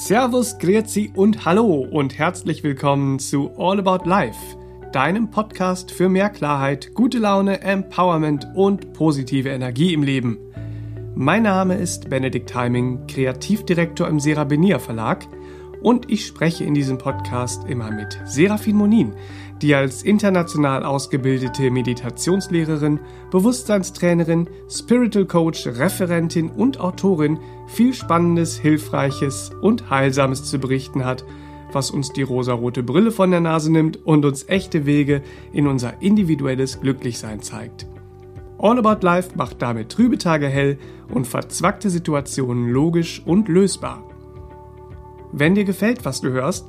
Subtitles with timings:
[0.00, 4.38] Servus, Grüezi und Hallo und herzlich willkommen zu All About Life,
[4.92, 10.38] deinem Podcast für mehr Klarheit, gute Laune, Empowerment und positive Energie im Leben.
[11.16, 15.26] Mein Name ist Benedikt Heiming, Kreativdirektor im Serabenia Verlag
[15.82, 19.14] und ich spreche in diesem Podcast immer mit Serafin Monin,
[19.62, 23.00] die als international ausgebildete Meditationslehrerin,
[23.30, 31.24] Bewusstseinstrainerin, Spiritual Coach, Referentin und Autorin viel Spannendes, Hilfreiches und Heilsames zu berichten hat,
[31.72, 36.00] was uns die rosarote Brille von der Nase nimmt und uns echte Wege in unser
[36.00, 37.86] individuelles Glücklichsein zeigt.
[38.58, 40.78] All About Life macht damit trübe Tage hell
[41.12, 44.02] und verzwackte Situationen logisch und lösbar.
[45.30, 46.66] Wenn dir gefällt, was du hörst,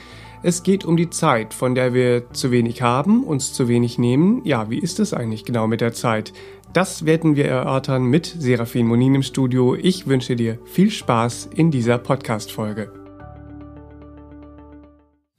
[0.41, 4.41] Es geht um die Zeit, von der wir zu wenig haben, uns zu wenig nehmen.
[4.45, 6.31] Ja, wie ist es eigentlich genau mit der Zeit?
[6.71, 9.75] Das werden wir erörtern mit Serafin Monin im Studio.
[9.75, 12.93] Ich wünsche dir viel Spaß in dieser Podcast-Folge.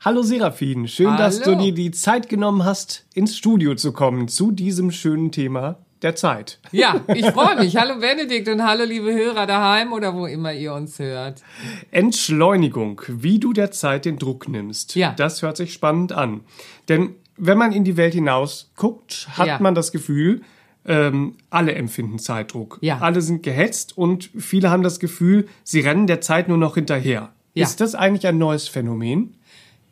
[0.01, 1.19] Hallo Serafin, schön, Hallo.
[1.19, 5.79] dass du dir die Zeit genommen hast, ins Studio zu kommen zu diesem schönen Thema
[6.03, 6.59] der Zeit.
[6.73, 7.77] Ja, ich freue mich.
[7.77, 11.43] hallo Benedikt und hallo liebe Hörer daheim oder wo immer ihr uns hört.
[11.91, 14.95] Entschleunigung, wie du der Zeit den Druck nimmst.
[14.95, 15.13] Ja.
[15.17, 16.41] Das hört sich spannend an.
[16.89, 19.59] Denn wenn man in die Welt hinaus guckt, hat ja.
[19.61, 20.43] man das Gefühl,
[20.87, 22.79] ähm, alle empfinden Zeitdruck.
[22.81, 22.99] Ja.
[22.99, 27.33] Alle sind gehetzt und viele haben das Gefühl, sie rennen der Zeit nur noch hinterher.
[27.55, 27.65] Ja.
[27.65, 29.35] Ist das eigentlich ein neues Phänomen?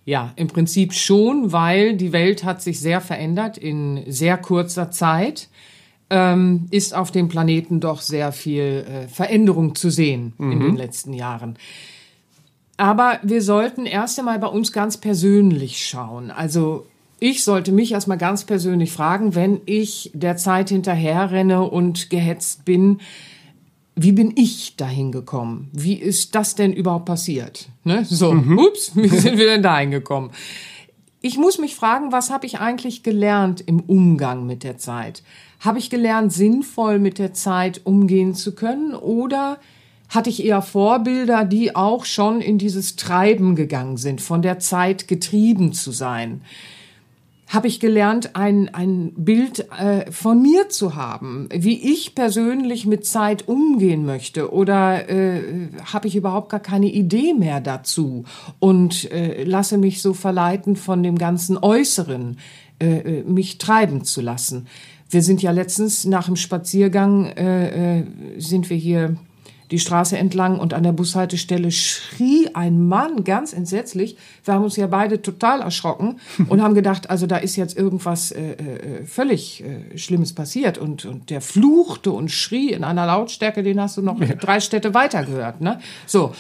[0.05, 5.49] Ja, im Prinzip schon, weil die Welt hat sich sehr verändert in sehr kurzer Zeit
[6.11, 10.53] ähm, ist auf dem Planeten doch sehr viel äh, Veränderung zu sehen mhm.
[10.53, 11.59] in den letzten Jahren.
[12.77, 16.31] Aber wir sollten erst einmal bei uns ganz persönlich schauen.
[16.31, 16.87] Also
[17.21, 23.01] ich sollte mich erstmal ganz persönlich fragen, wenn ich der Zeit hinterherrenne und gehetzt bin,
[23.97, 25.71] wie bin ich dahin gekommen?
[25.73, 27.69] Wie ist das denn überhaupt passiert?
[27.83, 28.05] Ne?
[28.05, 28.57] So, mhm.
[28.57, 30.31] ups, wie sind wir denn dahin gekommen?
[31.21, 35.25] Ich muss mich fragen, was habe ich eigentlich gelernt im Umgang mit der Zeit?
[35.61, 39.59] Habe ich gelernt, sinnvoll mit der Zeit umgehen zu können oder
[40.09, 45.09] hatte ich eher Vorbilder, die auch schon in dieses Treiben gegangen sind, von der Zeit
[45.09, 46.43] getrieben zu sein?
[47.49, 53.07] Habe ich gelernt, ein, ein Bild äh, von mir zu haben, wie ich persönlich mit
[53.07, 54.53] Zeit umgehen möchte?
[54.53, 58.25] Oder äh, habe ich überhaupt gar keine Idee mehr dazu
[58.59, 62.39] und äh, lasse mich so verleiten von dem ganzen Äußeren,
[62.83, 64.67] äh, äh mich treiben zu lassen?
[65.11, 68.05] Wir sind ja letztens nach dem Spaziergang, äh, äh,
[68.39, 69.17] sind wir hier
[69.71, 74.17] die Straße entlang und an der Bushaltestelle schrie ein Mann ganz entsetzlich.
[74.45, 78.33] Wir haben uns ja beide total erschrocken und haben gedacht, also da ist jetzt irgendwas
[78.33, 80.79] äh, äh, völlig äh, Schlimmes passiert.
[80.79, 84.35] Und, und der fluchte und schrie in einer Lautstärke, den hast du noch ja.
[84.35, 85.61] drei Städte weiter gehört.
[85.61, 85.79] Ne?
[86.07, 86.33] So.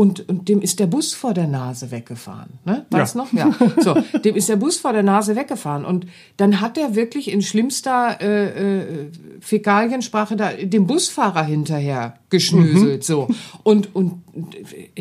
[0.00, 2.54] Und, und dem ist der Bus vor der Nase weggefahren.
[2.64, 2.86] Ne?
[2.88, 3.20] Weißt ja.
[3.20, 3.32] noch?
[3.34, 3.54] Ja.
[3.82, 3.94] So,
[4.24, 5.84] dem ist der Bus vor der Nase weggefahren.
[5.84, 6.06] Und
[6.38, 9.10] dann hat er wirklich in schlimmster äh, äh,
[9.40, 13.00] Fäkaliensprache da dem Busfahrer hinterher geschnöselt.
[13.00, 13.02] Mhm.
[13.02, 13.28] So.
[13.62, 14.22] Und, und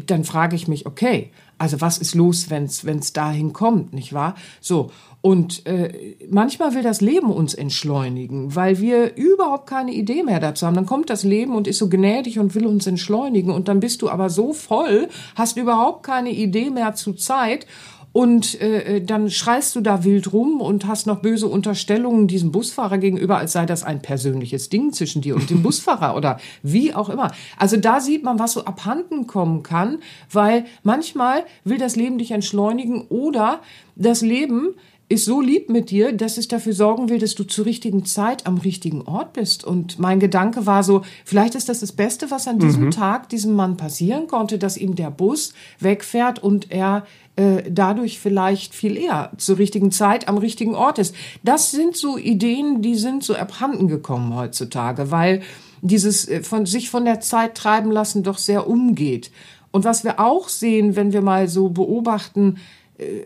[0.08, 4.36] dann frage ich mich, okay, also was ist los, wenn es dahin kommt, nicht wahr?
[4.62, 4.92] So.
[5.22, 10.66] Und äh, manchmal will das Leben uns entschleunigen, weil wir überhaupt keine Idee mehr dazu
[10.66, 10.76] haben.
[10.76, 13.52] Dann kommt das Leben und ist so gnädig und will uns entschleunigen.
[13.52, 17.68] Und dann bist du aber so voll, hast überhaupt keine Idee mehr zu Zeit.
[18.12, 22.52] Und äh, äh, dann schreist du da wild rum und hast noch böse Unterstellungen diesem
[22.52, 26.94] Busfahrer gegenüber, als sei das ein persönliches Ding zwischen dir und dem Busfahrer oder wie
[26.94, 27.32] auch immer.
[27.58, 30.00] Also da sieht man, was so abhanden kommen kann,
[30.32, 33.62] weil manchmal will das Leben dich entschleunigen oder
[33.96, 34.76] das Leben
[35.10, 38.46] ist so lieb mit dir, dass es dafür sorgen will, dass du zur richtigen Zeit
[38.46, 39.64] am richtigen Ort bist.
[39.64, 42.92] Und mein Gedanke war so, vielleicht ist das das Beste, was an diesem mhm.
[42.92, 48.76] Tag diesem Mann passieren konnte, dass ihm der Bus wegfährt und er äh, dadurch vielleicht
[48.76, 51.16] viel eher zur richtigen Zeit am richtigen Ort ist.
[51.44, 55.42] Das sind so Ideen, die sind so abhanden gekommen heutzutage, weil
[55.82, 59.32] dieses äh, von sich von der Zeit treiben lassen doch sehr umgeht.
[59.72, 62.58] Und was wir auch sehen, wenn wir mal so beobachten,
[63.00, 63.24] äh,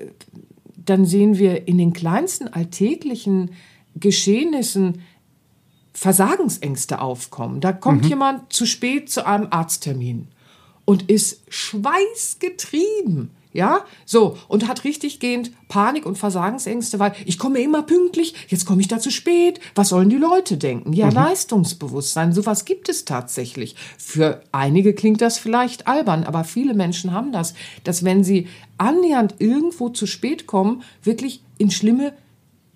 [0.86, 3.52] dann sehen wir in den kleinsten alltäglichen
[3.96, 5.02] Geschehnissen
[5.94, 7.62] Versagensängste aufkommen.
[7.62, 8.10] Da kommt mhm.
[8.10, 10.28] jemand zu spät zu einem Arzttermin
[10.86, 13.32] und ist schweißgetrieben.
[13.54, 18.66] Ja, so, und hat richtig gehend Panik und Versagensängste, weil ich komme immer pünktlich, jetzt
[18.66, 20.92] komme ich da zu spät, was sollen die Leute denken?
[20.92, 21.14] Ja, mhm.
[21.14, 23.76] Leistungsbewusstsein, sowas gibt es tatsächlich.
[24.00, 27.54] Für einige klingt das vielleicht albern, aber viele Menschen haben das,
[27.84, 28.48] dass wenn sie
[28.80, 32.14] annähernd irgendwo zu spät kommen, wirklich in schlimme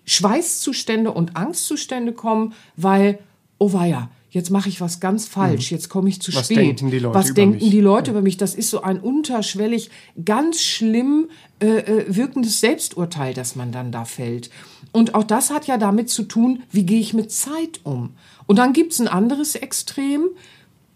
[0.04, 3.18] Schweißzustände und Angstzustände kommen, weil,
[3.58, 5.76] oh weia, jetzt mache ich was ganz falsch, mhm.
[5.76, 6.58] jetzt komme ich zu was spät.
[6.58, 7.70] Denken die Leute was über denken mich?
[7.70, 8.36] die Leute über mich?
[8.36, 9.90] Das ist so ein unterschwellig,
[10.24, 11.28] ganz schlimm
[11.60, 14.50] äh, äh, wirkendes Selbsturteil, das man dann da fällt.
[14.92, 18.14] Und auch das hat ja damit zu tun, wie gehe ich mit Zeit um.
[18.46, 20.28] Und dann gibt's ein anderes Extrem,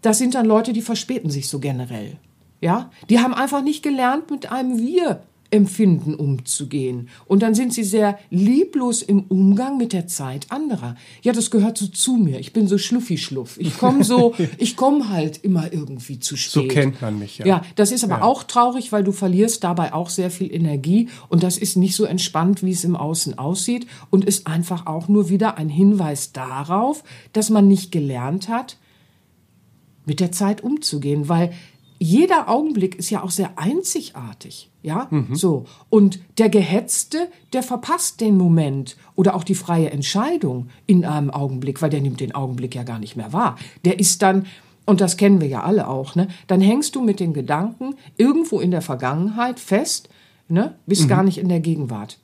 [0.01, 2.17] das sind dann Leute, die verspäten sich so generell.
[2.61, 5.23] Ja, die haben einfach nicht gelernt, mit einem Wir
[5.53, 7.09] Empfinden umzugehen.
[7.25, 10.95] Und dann sind sie sehr lieblos im Umgang mit der Zeit anderer.
[11.21, 12.39] Ja, das gehört so zu mir.
[12.39, 13.57] Ich bin so schluffi-schluff.
[13.59, 16.53] Ich komme so, ich komme halt immer irgendwie zu spät.
[16.63, 17.45] So kennt man mich, ja.
[17.45, 18.21] Ja, das ist aber Ja.
[18.23, 22.05] auch traurig, weil du verlierst dabei auch sehr viel Energie und das ist nicht so
[22.05, 27.03] entspannt, wie es im Außen aussieht und ist einfach auch nur wieder ein Hinweis darauf,
[27.31, 28.77] dass man nicht gelernt hat,
[30.05, 31.53] mit der Zeit umzugehen, weil
[32.03, 35.63] jeder Augenblick ist ja auch sehr einzigartig, ja, so.
[35.89, 41.81] Und der Gehetzte, der verpasst den Moment oder auch die freie Entscheidung in einem Augenblick,
[41.81, 43.57] weil der nimmt den Augenblick ja gar nicht mehr wahr.
[43.85, 44.47] Der ist dann,
[44.85, 48.59] und das kennen wir ja alle auch, ne, dann hängst du mit den Gedanken irgendwo
[48.59, 50.09] in der Vergangenheit fest,
[50.49, 52.19] ne, bist gar nicht in der Gegenwart.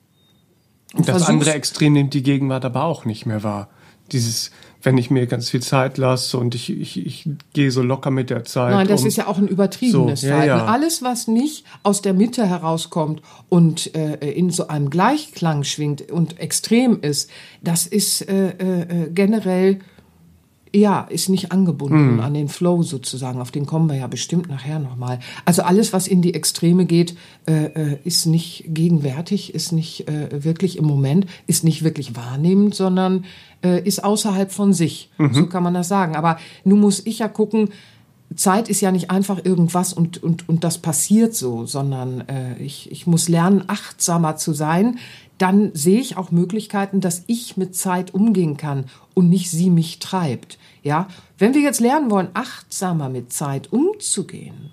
[0.92, 3.70] Und das versuchst- andere Extrem nimmt die Gegenwart aber auch nicht mehr wahr.
[4.12, 4.50] Dieses,
[4.82, 8.30] wenn ich mir ganz viel Zeit lasse und ich, ich, ich gehe so locker mit
[8.30, 8.72] der Zeit.
[8.72, 9.06] Nein, das um.
[9.08, 10.58] ist ja auch ein übertriebenes So, ja, Verhalten.
[10.58, 10.66] ja.
[10.66, 16.38] Alles, was nicht aus der Mitte herauskommt und äh, in so einem Gleichklang schwingt und
[16.40, 17.30] extrem ist,
[17.62, 19.80] das ist äh, äh, äh, generell
[20.74, 22.20] ja, ist nicht angebunden Hm.
[22.20, 23.40] an den Flow sozusagen.
[23.40, 25.18] Auf den kommen wir ja bestimmt nachher nochmal.
[25.44, 30.44] Also alles, was in die Extreme geht, äh, äh, ist nicht gegenwärtig, ist nicht äh,
[30.44, 33.24] wirklich im Moment, ist nicht wirklich wahrnehmend, sondern
[33.64, 35.10] äh, ist außerhalb von sich.
[35.18, 35.34] Mhm.
[35.34, 36.14] So kann man das sagen.
[36.14, 37.70] Aber nun muss ich ja gucken,
[38.36, 42.90] Zeit ist ja nicht einfach irgendwas und, und, und das passiert so, sondern äh, ich,
[42.90, 44.98] ich muss lernen, achtsamer zu sein.
[45.38, 48.84] Dann sehe ich auch Möglichkeiten, dass ich mit Zeit umgehen kann
[49.14, 50.58] und nicht sie mich treibt.
[50.82, 54.72] Ja, wenn wir jetzt lernen wollen, achtsamer mit Zeit umzugehen,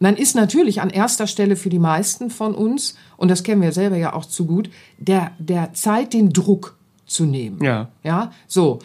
[0.00, 3.72] dann ist natürlich an erster Stelle für die meisten von uns, und das kennen wir
[3.72, 6.76] selber ja auch zu gut, der, der Zeit den Druck
[7.06, 7.62] zu nehmen.
[7.64, 7.88] Ja.
[8.04, 8.78] Ja, so.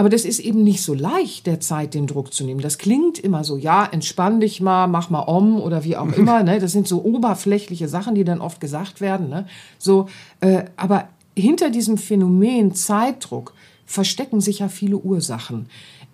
[0.00, 2.62] Aber das ist eben nicht so leicht, der Zeit den Druck zu nehmen.
[2.62, 6.42] Das klingt immer so, ja, entspann dich mal, mach mal om oder wie auch immer.
[6.42, 6.58] Ne?
[6.58, 9.28] Das sind so oberflächliche Sachen, die dann oft gesagt werden.
[9.28, 9.46] Ne?
[9.78, 10.08] So,
[10.40, 13.52] äh, aber hinter diesem Phänomen Zeitdruck
[13.84, 15.66] verstecken sich ja viele Ursachen.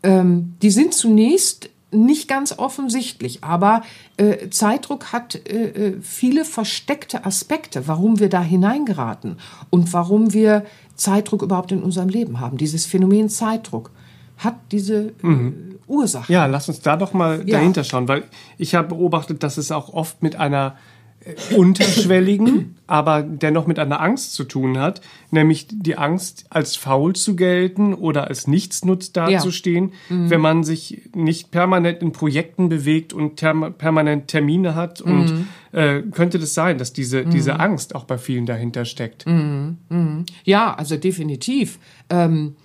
[0.02, 3.82] Ähm, die sind zunächst nicht ganz offensichtlich, aber
[4.16, 9.36] äh, Zeitdruck hat äh, äh, viele versteckte Aspekte, warum wir da hineingeraten
[9.70, 10.64] und warum wir
[10.96, 12.56] Zeitdruck überhaupt in unserem Leben haben.
[12.56, 13.90] Dieses Phänomen Zeitdruck
[14.38, 15.52] hat diese äh,
[15.86, 16.32] Ursache.
[16.32, 17.58] Ja, lass uns da doch mal Ja.
[17.58, 18.24] dahinter schauen, weil
[18.58, 20.76] ich habe beobachtet, dass es auch oft mit einer
[21.24, 25.00] äh, unterschwelligen, aber dennoch mit einer Angst zu tun hat,
[25.30, 31.50] nämlich die Angst, als faul zu gelten oder als Nichtsnutz dazustehen, wenn man sich nicht
[31.50, 35.00] permanent in Projekten bewegt und permanent Termine hat.
[35.00, 35.46] Und
[35.76, 39.26] äh, könnte das sein, dass diese, diese Angst auch bei vielen dahinter steckt?
[40.44, 41.78] Ja, also definitiv.
[42.08, 42.56] Ähm,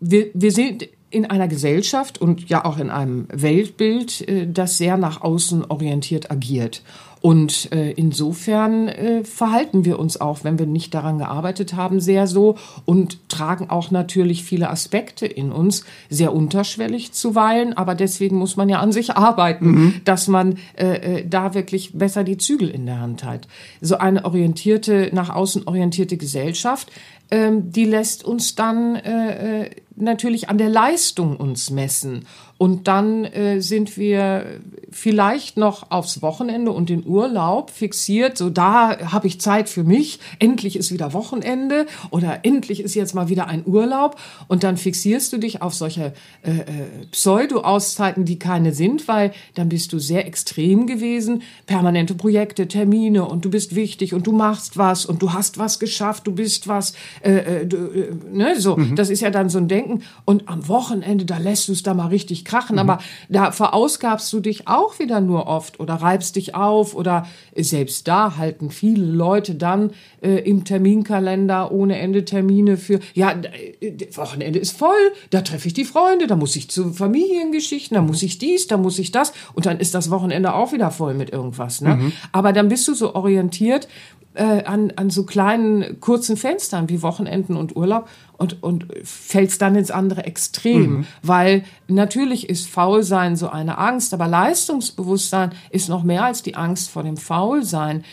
[0.00, 4.96] wir, wir sind in einer Gesellschaft und ja auch in einem Weltbild, äh, das sehr
[4.96, 6.82] nach außen orientiert agiert.
[7.22, 12.26] Und äh, insofern äh, verhalten wir uns auch, wenn wir nicht daran gearbeitet haben, sehr
[12.26, 18.56] so und tragen auch natürlich viele Aspekte in uns, sehr unterschwellig zuweilen, aber deswegen muss
[18.56, 22.86] man ja an sich arbeiten, dass man äh, äh, da wirklich besser die Zügel in
[22.86, 23.48] der Hand hat.
[23.80, 26.92] So eine orientierte, nach außen orientierte Gesellschaft,
[27.30, 32.26] ähm, die lässt uns dann äh, äh, natürlich an der Leistung uns messen.
[32.58, 34.60] Und dann äh, sind wir
[34.96, 38.38] vielleicht noch aufs Wochenende und den Urlaub fixiert.
[38.38, 40.18] So, da habe ich Zeit für mich.
[40.38, 44.16] Endlich ist wieder Wochenende oder endlich ist jetzt mal wieder ein Urlaub.
[44.48, 46.64] Und dann fixierst du dich auf solche äh, äh,
[47.10, 51.42] Pseudo-Auszeiten, die keine sind, weil dann bist du sehr extrem gewesen.
[51.66, 55.78] Permanente Projekte, Termine und du bist wichtig und du machst was und du hast was
[55.78, 56.94] geschafft, du bist was.
[57.20, 60.04] Äh, äh, du, äh, ne, so, das ist ja dann so ein Denken.
[60.24, 62.78] Und am Wochenende, da lässt du es da mal richtig krachen.
[62.78, 62.98] Aber
[63.28, 67.26] da verausgabst du dich auch auch wieder nur oft oder reibst dich auf oder
[67.56, 69.90] selbst da halten viele Leute dann
[70.26, 74.90] äh, im Terminkalender ohne Ende Termine für, ja, äh, Wochenende ist voll,
[75.30, 78.76] da treffe ich die Freunde, da muss ich zu Familiengeschichten, da muss ich dies, da
[78.76, 81.80] muss ich das und dann ist das Wochenende auch wieder voll mit irgendwas.
[81.80, 81.94] Ne?
[81.94, 82.12] Mhm.
[82.32, 83.86] Aber dann bist du so orientiert,
[84.34, 89.76] äh, an, an so kleinen, kurzen Fenstern wie Wochenenden und Urlaub und, und fällst dann
[89.76, 90.98] ins andere Extrem.
[90.98, 91.06] Mhm.
[91.22, 96.90] Weil natürlich ist Faulsein so eine Angst, aber Leistungsbewusstsein ist noch mehr als die Angst
[96.90, 98.04] vor dem Faulsein.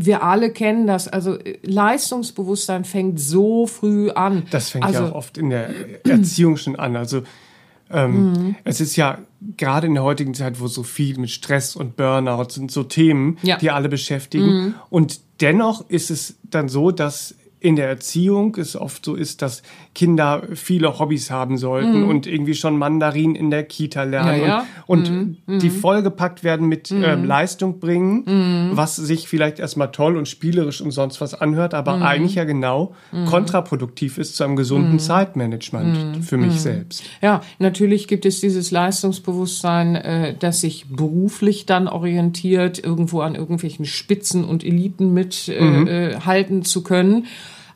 [0.00, 1.08] Wir alle kennen das.
[1.08, 4.44] Also Leistungsbewusstsein fängt so früh an.
[4.50, 5.70] Das fängt also, ja auch oft in der
[6.04, 6.96] Erziehung schon an.
[6.96, 7.22] Also
[7.90, 8.56] ähm, mhm.
[8.64, 9.18] Es ist ja
[9.56, 13.38] gerade in der heutigen Zeit, wo so viel mit Stress und Burnout sind, so Themen,
[13.42, 13.56] ja.
[13.56, 14.46] die alle beschäftigen.
[14.46, 14.74] Mhm.
[14.90, 19.62] Und dennoch ist es dann so, dass in der Erziehung es oft so ist, dass
[19.98, 22.08] Kinder viele Hobbys haben sollten mhm.
[22.08, 24.66] und irgendwie schon Mandarin in der Kita lernen ja, ja.
[24.86, 25.58] und, und mhm.
[25.58, 25.74] die mhm.
[25.74, 27.02] vollgepackt werden mit mhm.
[27.02, 28.76] ähm, Leistung bringen, mhm.
[28.76, 32.02] was sich vielleicht erstmal toll und spielerisch und sonst was anhört, aber mhm.
[32.04, 32.94] eigentlich ja genau
[33.26, 37.02] kontraproduktiv ist zu einem gesunden Zeitmanagement für mich selbst.
[37.20, 43.84] Ja, natürlich gibt es dieses Leistungsbewusstsein, äh, das sich beruflich dann orientiert, irgendwo an irgendwelchen
[43.84, 47.26] Spitzen und Eliten mithalten äh, äh, zu können.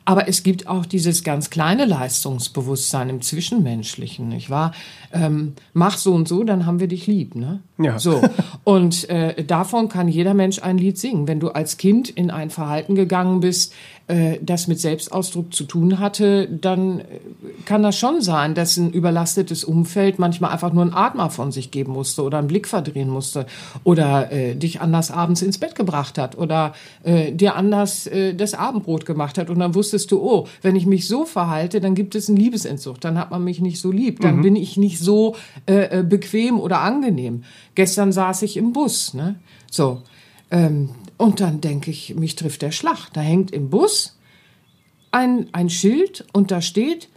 [0.05, 4.73] Aber es gibt auch dieses ganz kleine Leistungsbewusstsein im Zwischenmenschlichen, nicht wahr?
[5.11, 7.61] Ähm, mach so und so, dann haben wir dich lieb, ne?
[7.83, 7.99] Ja.
[7.99, 8.21] So.
[8.63, 11.27] Und äh, davon kann jeder Mensch ein Lied singen.
[11.27, 13.73] Wenn du als Kind in ein Verhalten gegangen bist,
[14.07, 17.03] äh, das mit Selbstausdruck zu tun hatte, dann äh,
[17.65, 21.71] kann das schon sein, dass ein überlastetes Umfeld manchmal einfach nur einen Atmer von sich
[21.71, 23.45] geben musste oder einen Blick verdrehen musste
[23.85, 26.73] oder äh, dich anders abends ins Bett gebracht hat oder
[27.03, 30.85] äh, dir anders äh, das Abendbrot gemacht hat und dann wusstest du, oh, wenn ich
[30.85, 34.19] mich so verhalte, dann gibt es einen Liebesentzucht, dann hat man mich nicht so lieb,
[34.19, 34.41] dann mhm.
[34.41, 35.35] bin ich nicht so
[35.65, 37.43] äh, äh, bequem oder angenehm.
[37.75, 39.35] Gestern saß ich im Bus, ne?
[39.69, 40.01] So.
[40.51, 43.09] Ähm, und dann denke ich, mich trifft der Schlag.
[43.13, 44.17] Da hängt im Bus
[45.11, 47.09] ein, ein Schild und da steht,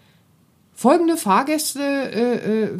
[0.74, 2.78] folgende Fahrgäste äh, äh,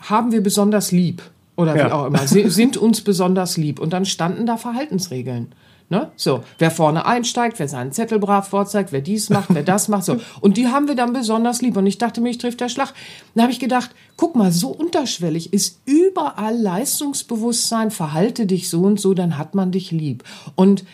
[0.00, 1.22] haben wir besonders lieb.
[1.56, 1.92] Oder wie ja.
[1.92, 3.80] auch immer, Sie sind uns besonders lieb.
[3.80, 5.52] Und dann standen da Verhaltensregeln.
[5.90, 6.10] Ne?
[6.16, 10.04] So, wer vorne einsteigt, wer seinen Zettel brav vorzeigt, wer dies macht, wer das macht,
[10.04, 10.18] so.
[10.40, 11.78] Und die haben wir dann besonders lieb.
[11.78, 12.92] Und ich dachte, mich trifft der Schlag.
[13.34, 19.00] Dann habe ich gedacht, guck mal, so unterschwellig ist überall Leistungsbewusstsein, verhalte dich so und
[19.00, 20.24] so, dann hat man dich lieb.
[20.56, 20.84] Und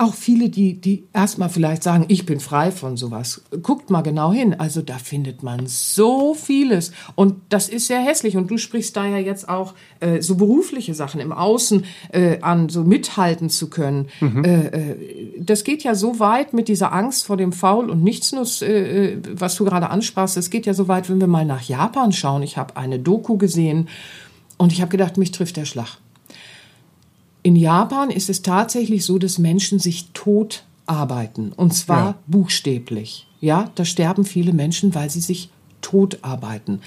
[0.00, 3.42] auch viele, die, die erstmal vielleicht sagen, ich bin frei von sowas.
[3.62, 4.58] Guckt mal genau hin.
[4.58, 6.92] Also da findet man so vieles.
[7.16, 8.36] Und das ist sehr hässlich.
[8.36, 12.70] Und du sprichst da ja jetzt auch äh, so berufliche Sachen im Außen äh, an,
[12.70, 14.08] so mithalten zu können.
[14.20, 14.44] Mhm.
[14.44, 14.96] Äh, äh
[15.38, 19.54] das geht ja so weit mit dieser Angst vor dem Faul und Nichtsnuss, äh, was
[19.56, 20.36] du gerade ansprachst.
[20.38, 22.42] Es geht ja so weit, wenn wir mal nach Japan schauen.
[22.42, 23.88] Ich habe eine Doku gesehen
[24.56, 25.98] und ich habe gedacht, mich trifft der Schlag.
[27.42, 31.52] In Japan ist es tatsächlich so, dass Menschen sich tot arbeiten.
[31.52, 32.14] Und zwar ja.
[32.26, 33.26] buchstäblich.
[33.40, 36.80] Ja, da sterben viele Menschen, weil sie sich tot arbeiten.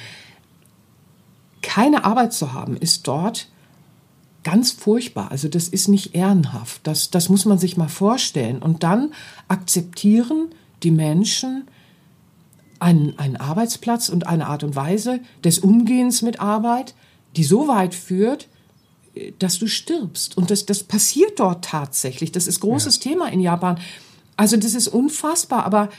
[1.62, 3.48] Keine Arbeit zu haben, ist dort
[4.44, 5.32] ganz furchtbar.
[5.32, 6.86] Also das ist nicht ehrenhaft.
[6.86, 8.62] Das, das muss man sich mal vorstellen.
[8.62, 9.14] Und dann
[9.48, 10.50] akzeptieren
[10.84, 11.64] die Menschen
[12.80, 16.94] einen, einen Arbeitsplatz und eine Art und Weise des Umgehens mit Arbeit,
[17.38, 18.50] die so weit führt,
[19.40, 20.38] dass du stirbst.
[20.38, 22.32] Und das, das passiert dort tatsächlich.
[22.32, 23.12] Das ist großes ja.
[23.12, 23.80] Thema in Japan.
[24.38, 25.90] Also das ist unfassbar, aber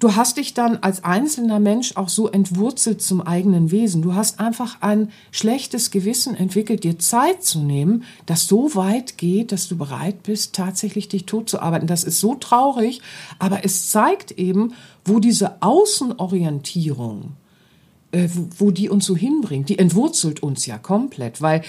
[0.00, 4.02] du hast dich dann als einzelner Mensch auch so entwurzelt zum eigenen Wesen.
[4.02, 9.52] Du hast einfach ein schlechtes Gewissen entwickelt, dir Zeit zu nehmen, das so weit geht,
[9.52, 11.86] dass du bereit bist, tatsächlich dich tot zu arbeiten.
[11.86, 13.00] Das ist so traurig,
[13.38, 14.74] aber es zeigt eben,
[15.04, 17.36] wo diese Außenorientierung,
[18.10, 21.62] äh, wo die uns so hinbringt, die entwurzelt uns ja komplett, weil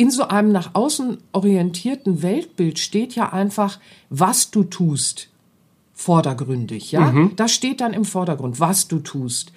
[0.00, 3.78] in so einem nach außen orientierten Weltbild steht ja einfach,
[4.08, 5.28] was du tust,
[5.92, 7.12] vordergründig, ja?
[7.12, 7.32] Mhm.
[7.36, 9.52] Das steht dann im Vordergrund, was du tust.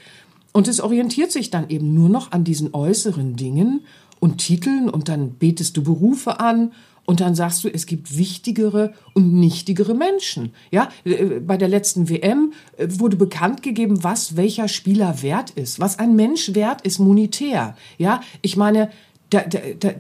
[0.52, 3.86] Und es orientiert sich dann eben nur noch an diesen äußeren Dingen
[4.20, 6.74] und Titeln und dann betest du Berufe an
[7.06, 10.52] und dann sagst du, es gibt wichtigere und nichtigere Menschen.
[10.72, 16.00] Ja, bei der letzten WM äh, wurde bekannt gegeben, was welcher Spieler wert ist, was
[16.00, 17.78] ein Mensch wert ist monetär.
[17.98, 18.90] Ja, ich meine,
[19.34, 19.94] da, da, da,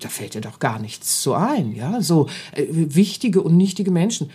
[0.00, 4.30] da fällt dir doch gar nichts so ein, ja, so äh, wichtige und nichtige Menschen.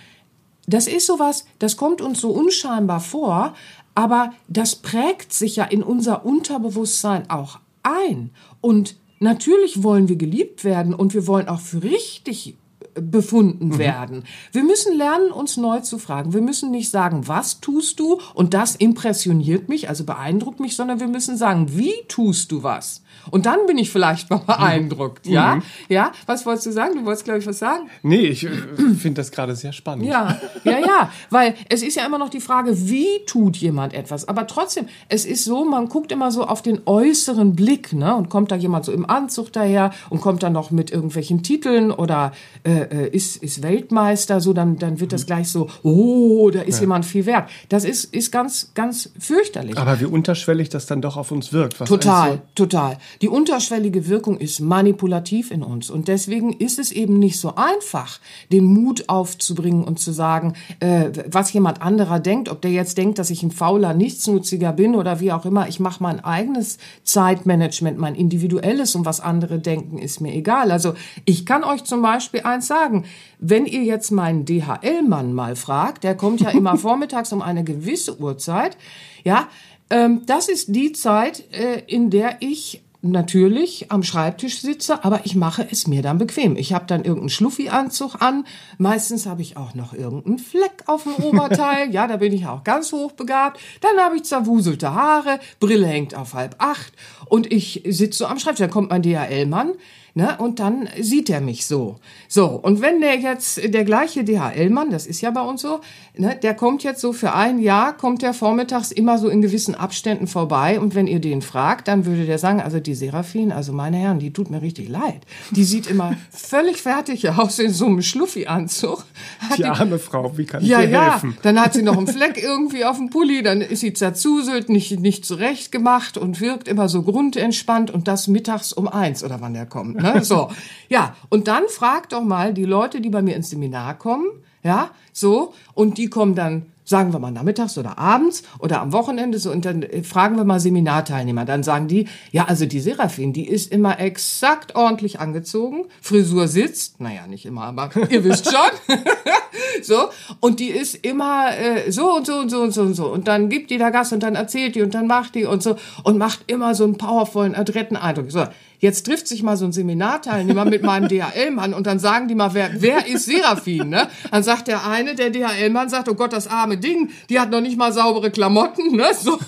[0.67, 3.53] Das ist sowas, das kommt uns so unscheinbar vor,
[3.93, 8.31] aber das prägt sich ja in unser Unterbewusstsein auch ein.
[8.61, 12.57] Und natürlich wollen wir geliebt werden und wir wollen auch für richtig
[12.95, 13.77] befunden mhm.
[13.77, 14.23] werden.
[14.51, 16.33] Wir müssen lernen, uns neu zu fragen.
[16.33, 20.99] Wir müssen nicht sagen, was tust du und das impressioniert mich, also beeindruckt mich, sondern
[20.99, 23.01] wir müssen sagen, wie tust du was?
[23.31, 25.55] Und dann bin ich vielleicht mal beeindruckt, ja?
[25.55, 25.63] Mhm.
[25.89, 26.11] Ja?
[26.25, 26.95] Was wolltest du sagen?
[26.95, 27.89] Du wolltest, glaube ich, was sagen?
[28.03, 28.49] Nee, ich äh,
[28.99, 30.05] finde das gerade sehr spannend.
[30.05, 31.11] Ja, ja, ja.
[31.29, 34.27] Weil es ist ja immer noch die Frage, wie tut jemand etwas?
[34.27, 38.15] Aber trotzdem, es ist so, man guckt immer so auf den äußeren Blick, ne?
[38.15, 41.91] Und kommt da jemand so im Anzug daher und kommt dann noch mit irgendwelchen Titeln
[41.91, 42.31] oder
[42.63, 45.27] äh, äh ist, ist Weltmeister, so, dann, dann wird das mhm.
[45.27, 46.81] gleich so, oh, da ist ja.
[46.81, 47.49] jemand viel wert.
[47.69, 49.77] Das ist, ist ganz, ganz fürchterlich.
[49.77, 51.79] Aber wie unterschwellig das dann doch auf uns wirkt.
[51.79, 52.97] Was total, also total.
[53.21, 55.89] Die unterschwellige Wirkung ist manipulativ in uns.
[55.89, 58.19] Und deswegen ist es eben nicht so einfach,
[58.51, 63.19] den Mut aufzubringen und zu sagen, äh, was jemand anderer denkt, ob der jetzt denkt,
[63.19, 65.67] dass ich ein fauler Nichtsnutziger bin oder wie auch immer.
[65.67, 70.71] Ich mache mein eigenes Zeitmanagement, mein individuelles und was andere denken, ist mir egal.
[70.71, 70.93] Also
[71.25, 73.05] ich kann euch zum Beispiel eins sagen,
[73.39, 78.19] wenn ihr jetzt meinen DHL-Mann mal fragt, der kommt ja immer vormittags um eine gewisse
[78.19, 78.77] Uhrzeit,
[79.23, 79.47] ja,
[79.89, 82.81] ähm, das ist die Zeit, äh, in der ich
[83.11, 86.55] natürlich am Schreibtisch sitze, aber ich mache es mir dann bequem.
[86.55, 88.45] Ich habe dann irgendeinen Schluffi-Anzug an.
[88.77, 91.89] Meistens habe ich auch noch irgendeinen Fleck auf dem Oberteil.
[91.91, 93.59] ja, da bin ich auch ganz hochbegabt.
[93.81, 96.93] Dann habe ich zerwuselte Haare, Brille hängt auf halb acht
[97.27, 98.59] und ich sitze so am Schreibtisch.
[98.59, 99.73] Dann kommt mein DHL-Mann
[100.17, 100.37] Ne?
[100.37, 101.97] Und dann sieht er mich so.
[102.29, 105.81] So, und wenn der jetzt, der gleiche DHL-Mann, das ist ja bei uns so,
[106.15, 109.75] ne, der kommt jetzt so für ein Jahr, kommt der vormittags immer so in gewissen
[109.75, 110.79] Abständen vorbei.
[110.79, 114.19] Und wenn ihr den fragt, dann würde der sagen, also die Seraphin, also meine Herren,
[114.19, 115.21] die tut mir richtig leid.
[115.51, 119.03] Die sieht immer völlig fertig aus in so einem Schluffi-Anzug.
[119.51, 121.11] Die, die arme Frau, wie kann ich ja, ihr ja.
[121.11, 121.37] helfen?
[121.41, 124.99] Dann hat sie noch einen Fleck irgendwie auf dem Pulli, dann ist sie zerzuselt, nicht,
[124.99, 129.53] nicht zurecht gemacht und wirkt immer so grundentspannt und das mittags um eins oder wann
[129.53, 130.01] der kommt.
[130.01, 130.23] Ne?
[130.23, 130.51] So,
[130.89, 134.27] ja, und dann frag doch mal die Leute, die bei mir ins Seminar kommen,
[134.63, 139.39] ja, so, und die kommen dann sagen wir mal nachmittags oder abends oder am Wochenende
[139.39, 143.33] so und dann äh, fragen wir mal Seminarteilnehmer, dann sagen die, ja, also die Seraphin,
[143.33, 148.97] die ist immer exakt ordentlich angezogen, Frisur sitzt, naja, nicht immer, aber ihr wisst schon,
[149.81, 150.09] so.
[150.39, 153.07] Und die ist immer äh, so und so und so und so und so.
[153.07, 155.63] Und dann gibt die da Gas und dann erzählt die und dann macht die und
[155.63, 158.31] so und macht immer so einen powervollen, adretten Eindruck.
[158.31, 158.45] So,
[158.85, 162.53] Jetzt trifft sich mal so ein Seminarteilnehmer mit meinem DHL-Mann und dann sagen die mal,
[162.53, 164.07] wer, wer ist Seraphin, ne?
[164.29, 167.61] Dann sagt der eine, der DHL-Mann sagt, oh Gott, das arme Ding, die hat noch
[167.61, 169.05] nicht mal saubere Klamotten, ne?
[169.19, 169.39] So.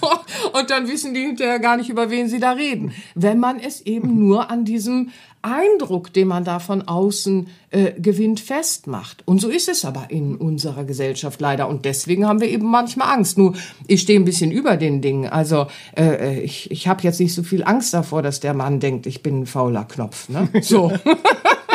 [0.54, 2.96] Und dann wissen die hinterher gar nicht, über wen sie da reden.
[3.14, 5.12] Wenn man es eben nur an diesem
[5.48, 9.24] Eindruck, den man da von außen äh, gewinnt, festmacht.
[9.26, 11.68] Und so ist es aber in unserer Gesellschaft leider.
[11.68, 13.38] Und deswegen haben wir eben manchmal Angst.
[13.38, 13.56] Nur,
[13.88, 15.28] ich stehe ein bisschen über den Dingen.
[15.28, 19.06] Also äh, ich, ich habe jetzt nicht so viel Angst davor, dass der Mann denkt,
[19.06, 20.30] ich bin ein fauler Knopf.
[20.30, 20.50] Ne?
[20.62, 20.92] So.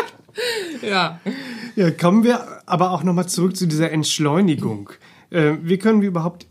[0.83, 1.21] ja.
[1.77, 4.91] Ja, kommen wir aber auch nochmal zurück zu dieser Entschleunigung.
[5.31, 6.47] Äh, wie können wir überhaupt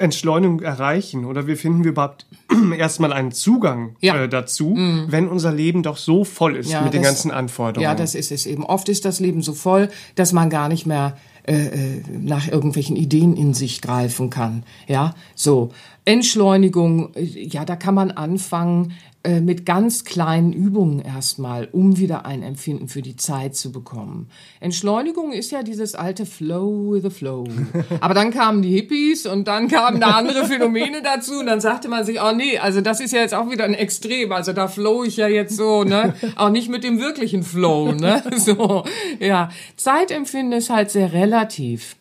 [0.00, 2.26] Entschleunigung erreichen oder wie finden wir überhaupt
[2.76, 4.16] erstmal einen Zugang ja.
[4.16, 5.06] äh, dazu, mm.
[5.08, 7.84] wenn unser Leben doch so voll ist ja, mit den ganzen Anforderungen.
[7.84, 8.64] Ja, das ist es eben.
[8.64, 12.96] Oft ist das Leben so voll, dass man gar nicht mehr äh, äh nach irgendwelchen
[12.96, 14.64] Ideen in sich greifen kann.
[14.86, 15.70] Ja, so.
[16.04, 22.42] Entschleunigung, ja, da kann man anfangen, äh, mit ganz kleinen Übungen erstmal, um wieder ein
[22.42, 24.30] Empfinden für die Zeit zu bekommen.
[24.60, 27.44] Entschleunigung ist ja dieses alte Flow with the Flow.
[28.00, 31.88] Aber dann kamen die Hippies und dann kamen da andere Phänomene dazu und dann sagte
[31.88, 34.68] man sich, oh nee, also das ist ja jetzt auch wieder ein Extrem, also da
[34.68, 36.14] flow ich ja jetzt so, ne?
[36.36, 38.22] Auch nicht mit dem wirklichen Flow, ne?
[38.36, 38.84] So,
[39.18, 39.50] ja.
[39.76, 41.96] Zeitempfinden ist halt sehr relativ.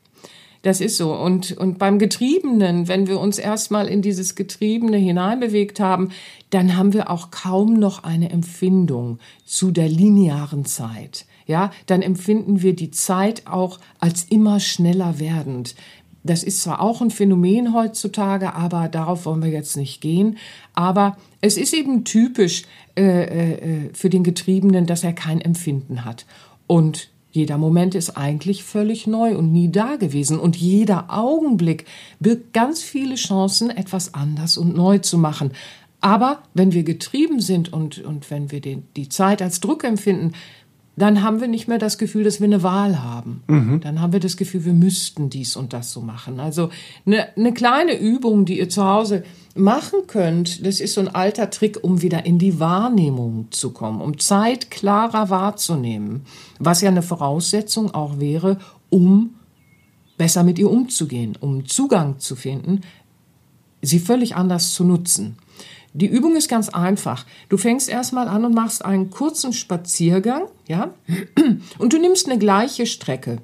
[0.62, 1.14] Das ist so.
[1.14, 6.10] Und, und beim Getriebenen, wenn wir uns erstmal in dieses Getriebene hineinbewegt haben,
[6.50, 11.26] dann haben wir auch kaum noch eine Empfindung zu der linearen Zeit.
[11.48, 15.76] Ja, dann empfinden wir die Zeit auch als immer schneller werdend.
[16.24, 20.38] Das ist zwar auch ein Phänomen heutzutage, aber darauf wollen wir jetzt nicht gehen.
[20.74, 22.64] Aber es ist eben typisch
[22.98, 26.26] äh, äh, für den Getriebenen, dass er kein Empfinden hat.
[26.68, 30.40] Und jeder Moment ist eigentlich völlig neu und nie da gewesen.
[30.40, 31.86] Und jeder Augenblick
[32.20, 35.52] birgt ganz viele Chancen, etwas anders und neu zu machen.
[36.02, 40.34] Aber wenn wir getrieben sind und, und wenn wir den, die Zeit als Druck empfinden,
[41.02, 43.44] dann haben wir nicht mehr das Gefühl, dass wir eine Wahl haben.
[43.48, 43.80] Mhm.
[43.82, 46.40] Dann haben wir das Gefühl, wir müssten dies und das so machen.
[46.40, 46.70] Also
[47.06, 49.24] eine, eine kleine Übung, die ihr zu Hause
[49.56, 54.02] machen könnt, das ist so ein alter Trick, um wieder in die Wahrnehmung zu kommen,
[54.02, 56.26] um Zeit klarer wahrzunehmen,
[56.60, 58.58] was ja eine Voraussetzung auch wäre,
[58.90, 59.36] um
[60.18, 62.82] besser mit ihr umzugehen, um Zugang zu finden,
[63.82, 65.38] sie völlig anders zu nutzen.
[66.00, 67.26] Die Übung ist ganz einfach.
[67.50, 70.94] Du fängst erstmal an und machst einen kurzen Spaziergang, ja?
[71.78, 73.40] Und du nimmst eine gleiche Strecke.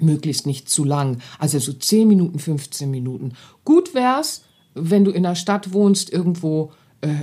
[0.00, 1.18] Möglichst nicht zu lang.
[1.38, 3.34] Also so 10 Minuten, 15 Minuten.
[3.64, 4.44] Gut wär's,
[4.74, 7.14] wenn du in der Stadt wohnst, irgendwo äh, äh,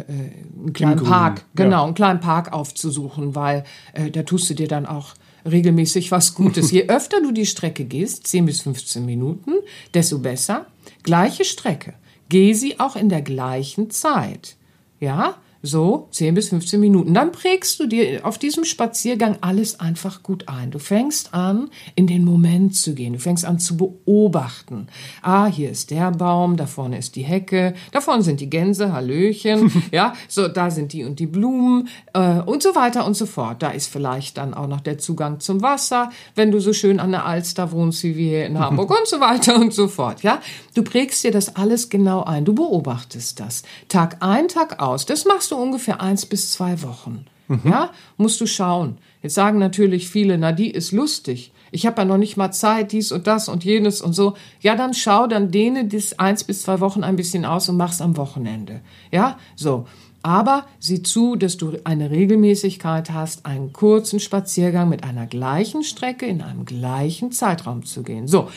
[0.58, 1.84] einen kleinen Park, genau, ja.
[1.84, 5.16] einen kleinen Park aufzusuchen, weil äh, da tust du dir dann auch
[5.50, 6.72] regelmäßig was Gutes.
[6.72, 9.52] Je öfter du die Strecke gehst, 10 bis 15 Minuten,
[9.94, 10.68] desto besser.
[11.04, 11.96] Gleiche Strecke.
[12.30, 14.56] Geh sie auch in der gleichen Zeit.
[15.00, 17.14] Ja, so 10 bis 15 Minuten.
[17.14, 20.72] Dann prägst du dir auf diesem Spaziergang alles einfach gut ein.
[20.72, 23.14] Du fängst an, in den Moment zu gehen.
[23.14, 24.88] Du fängst an zu beobachten.
[25.22, 28.94] Ah, hier ist der Baum, da vorne ist die Hecke, da vorne sind die Gänse,
[28.94, 33.26] Hallöchen, ja, so, da sind die und die Blumen äh, und so weiter und so
[33.26, 33.62] fort.
[33.62, 37.12] Da ist vielleicht dann auch noch der Zugang zum Wasser, wenn du so schön an
[37.12, 40.42] der Alster wohnst wie wir hier in Hamburg und so weiter und so fort, ja.
[40.74, 42.46] Du prägst dir das alles genau ein.
[42.46, 43.64] Du beobachtest das.
[43.90, 45.06] Tag ein, Tag aus.
[45.06, 47.26] Das machst du ungefähr eins bis zwei Wochen.
[47.64, 49.00] Ja, musst du schauen.
[49.24, 51.52] Jetzt sagen natürlich viele, na, die ist lustig.
[51.72, 54.36] Ich habe ja noch nicht mal Zeit, dies und das und jenes und so.
[54.62, 58.02] Ja, dann schau, dann dehne das eins bis zwei Wochen ein bisschen aus und mach's
[58.02, 58.82] am Wochenende.
[59.12, 59.88] Ja, so.
[60.22, 66.26] Aber sieh zu, dass du eine Regelmäßigkeit hast, einen kurzen Spaziergang mit einer gleichen Strecke
[66.26, 68.28] in einem gleichen Zeitraum zu gehen.
[68.28, 68.50] So,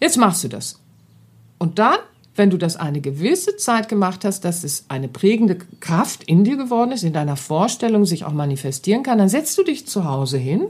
[0.00, 0.80] jetzt machst du das.
[1.58, 1.98] Und dann,
[2.36, 6.56] wenn du das eine gewisse Zeit gemacht hast, dass es eine prägende Kraft in dir
[6.56, 10.38] geworden ist, in deiner Vorstellung sich auch manifestieren kann, dann setzt du dich zu Hause
[10.38, 10.66] hin,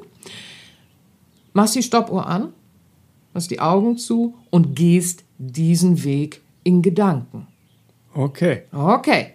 [1.53, 2.53] machst die Stoppuhr an,
[3.33, 7.47] machst die Augen zu und gehst diesen Weg in Gedanken.
[8.15, 8.63] Okay.
[8.73, 9.33] Okay.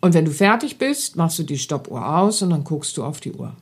[0.00, 3.20] Und wenn du fertig bist, machst du die Stoppuhr aus und dann guckst du auf
[3.20, 3.56] die Uhr.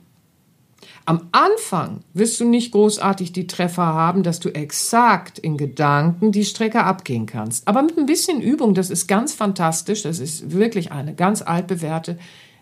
[1.07, 6.43] Am Anfang wirst du nicht großartig die Treffer haben, dass du exakt in Gedanken die
[6.43, 7.65] Strecke abgehen kannst.
[7.65, 12.17] Aber mit ein bisschen Übung, das ist ganz fantastisch, das ist wirklich eine ganz altbewährte,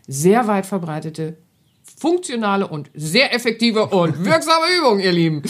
[0.07, 1.37] sehr weit verbreitete,
[1.97, 5.41] funktionale und sehr effektive und wirksame Übung, ihr Lieben.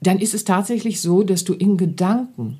[0.00, 2.58] Dann ist es tatsächlich so, dass du in Gedanken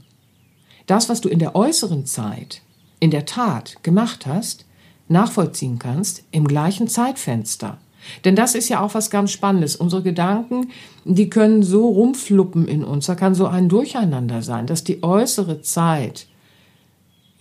[0.86, 2.62] das, was du in der äußeren Zeit
[3.00, 4.66] in der Tat gemacht hast,
[5.08, 7.80] nachvollziehen kannst im gleichen Zeitfenster.
[8.24, 9.76] Denn das ist ja auch was ganz Spannendes.
[9.76, 10.70] Unsere Gedanken,
[11.04, 13.06] die können so rumfluppen in uns.
[13.06, 16.26] Da kann so ein Durcheinander sein, dass die äußere Zeit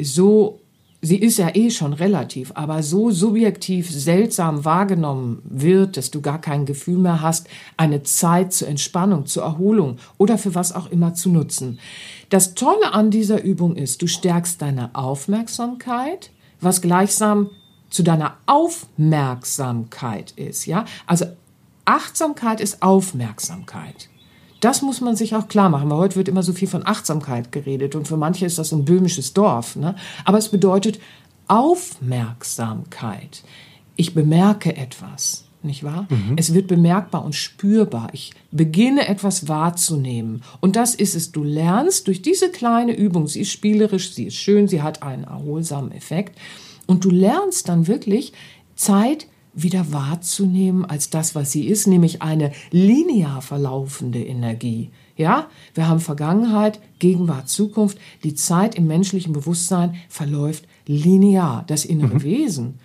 [0.01, 0.59] so,
[1.01, 6.41] sie ist ja eh schon relativ, aber so subjektiv seltsam wahrgenommen wird, dass du gar
[6.41, 7.47] kein Gefühl mehr hast,
[7.77, 11.79] eine Zeit zur Entspannung, zur Erholung oder für was auch immer zu nutzen.
[12.29, 17.49] Das Tolle an dieser Übung ist, du stärkst deine Aufmerksamkeit, was gleichsam
[17.93, 20.85] zu deiner Aufmerksamkeit ist, ja?
[21.05, 21.25] Also
[21.85, 24.09] Achtsamkeit ist Aufmerksamkeit.
[24.61, 27.51] Das muss man sich auch klar machen, weil heute wird immer so viel von Achtsamkeit
[27.51, 29.95] geredet und für manche ist das ein böhmisches Dorf, ne?
[30.25, 30.99] Aber es bedeutet
[31.47, 33.43] Aufmerksamkeit.
[33.95, 36.07] Ich bemerke etwas, nicht wahr?
[36.35, 38.09] Es wird bemerkbar und spürbar.
[38.13, 40.41] Ich beginne etwas wahrzunehmen.
[40.61, 41.31] Und das ist es.
[41.31, 45.25] Du lernst durch diese kleine Übung, sie ist spielerisch, sie ist schön, sie hat einen
[45.25, 46.39] erholsamen Effekt.
[46.87, 48.33] Und du lernst dann wirklich
[48.75, 54.89] Zeit wieder wahrzunehmen als das, was sie ist, nämlich eine linear verlaufende Energie.
[55.15, 57.99] Ja, wir haben Vergangenheit, Gegenwart, Zukunft.
[58.23, 61.63] Die Zeit im menschlichen Bewusstsein verläuft linear.
[61.67, 62.79] Das innere Wesen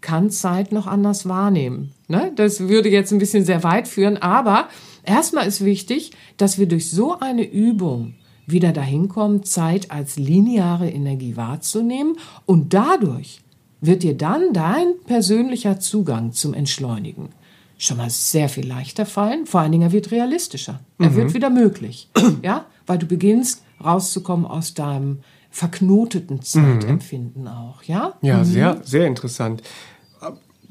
[0.00, 1.92] kann Zeit noch anders wahrnehmen.
[2.08, 2.30] Ne?
[2.36, 4.68] Das würde jetzt ein bisschen sehr weit führen, aber
[5.02, 8.14] erstmal ist wichtig, dass wir durch so eine Übung
[8.46, 13.40] wieder dahin kommen, Zeit als lineare Energie wahrzunehmen und dadurch
[13.80, 17.30] wird dir dann dein persönlicher Zugang zum Entschleunigen
[17.76, 19.46] schon mal sehr viel leichter fallen.
[19.46, 20.80] Vor allen Dingen, er wird realistischer.
[20.98, 22.08] Er wird wieder möglich.
[22.42, 25.18] Ja, weil du beginnst rauszukommen aus deinem
[25.50, 27.82] verknoteten Zeitempfinden auch.
[27.82, 29.62] Ja, Ja, sehr, sehr interessant.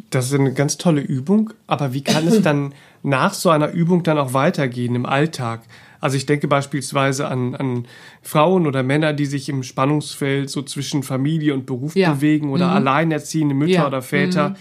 [0.09, 4.03] Das ist eine ganz tolle Übung, aber wie kann es dann nach so einer Übung
[4.03, 5.61] dann auch weitergehen im Alltag?
[6.03, 7.87] Also ich denke beispielsweise an, an
[8.21, 12.13] Frauen oder Männer, die sich im Spannungsfeld so zwischen Familie und Beruf Ja.
[12.13, 13.87] bewegen oder alleinerziehende Mütter Ja.
[13.87, 14.55] oder Väter.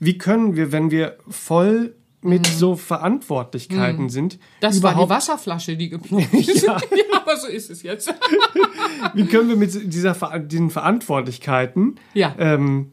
[0.00, 5.88] Wie können wir, wenn wir voll mit so Verantwortlichkeiten sind, das war die Wasserflasche, die
[5.90, 6.66] geploppt ist.
[6.66, 6.76] Ja.
[6.90, 8.12] ja, aber so ist es jetzt.
[9.14, 12.34] wie können wir mit dieser, diesen Verantwortlichkeiten Ja.
[12.38, 12.92] ähm,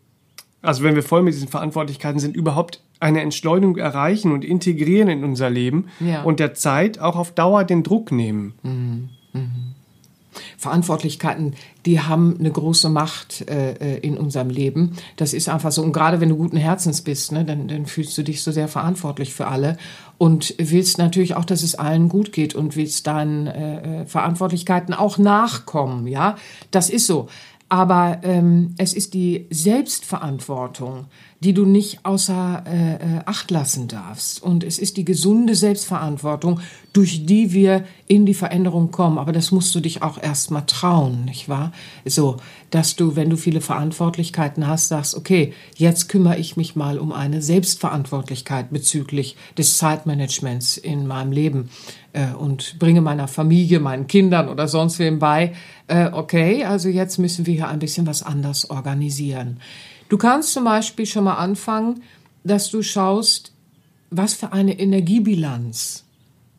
[0.61, 5.23] also wenn wir voll mit diesen Verantwortlichkeiten sind, überhaupt eine Entschleunigung erreichen und integrieren in
[5.23, 6.23] unser Leben Ja.
[6.23, 8.53] und der Zeit auch auf Dauer den Druck nehmen.
[10.57, 11.53] Verantwortlichkeiten,
[11.85, 14.95] die haben eine große Macht äh, äh, in unserem Leben.
[15.15, 15.81] Das ist einfach so.
[15.81, 18.67] Und gerade wenn du guten Herzens bist, ne, dann, dann fühlst du dich so sehr
[18.67, 19.77] verantwortlich für alle
[20.17, 24.93] und willst natürlich auch, dass es allen gut geht und willst deinen äh, äh, Verantwortlichkeiten
[24.93, 26.07] auch nachkommen.
[26.07, 26.37] Ja,
[26.71, 27.29] das ist so.
[27.69, 31.07] Aber ähm, es ist die Selbstverantwortung,
[31.41, 34.41] die du nicht außer äh, äh, Acht lassen darfst.
[34.41, 36.61] Und es ist die gesunde Selbstverantwortung,
[36.93, 39.17] durch die wir in die Veränderung kommen.
[39.17, 41.73] Aber das musst du dich auch erstmal trauen, nicht wahr?
[42.05, 42.37] So,
[42.69, 47.13] dass du, wenn du viele Verantwortlichkeiten hast, sagst, okay, jetzt kümmere ich mich mal um
[47.13, 51.69] eine Selbstverantwortlichkeit bezüglich des Zeitmanagements in meinem Leben
[52.13, 55.53] äh, und bringe meiner Familie, meinen Kindern oder sonst wem bei,
[55.87, 59.59] äh, okay, also jetzt müssen wir hier ein bisschen was anders organisieren.
[60.09, 62.01] Du kannst zum Beispiel schon mal anfangen,
[62.43, 63.53] dass du schaust,
[64.09, 66.06] was für eine Energiebilanz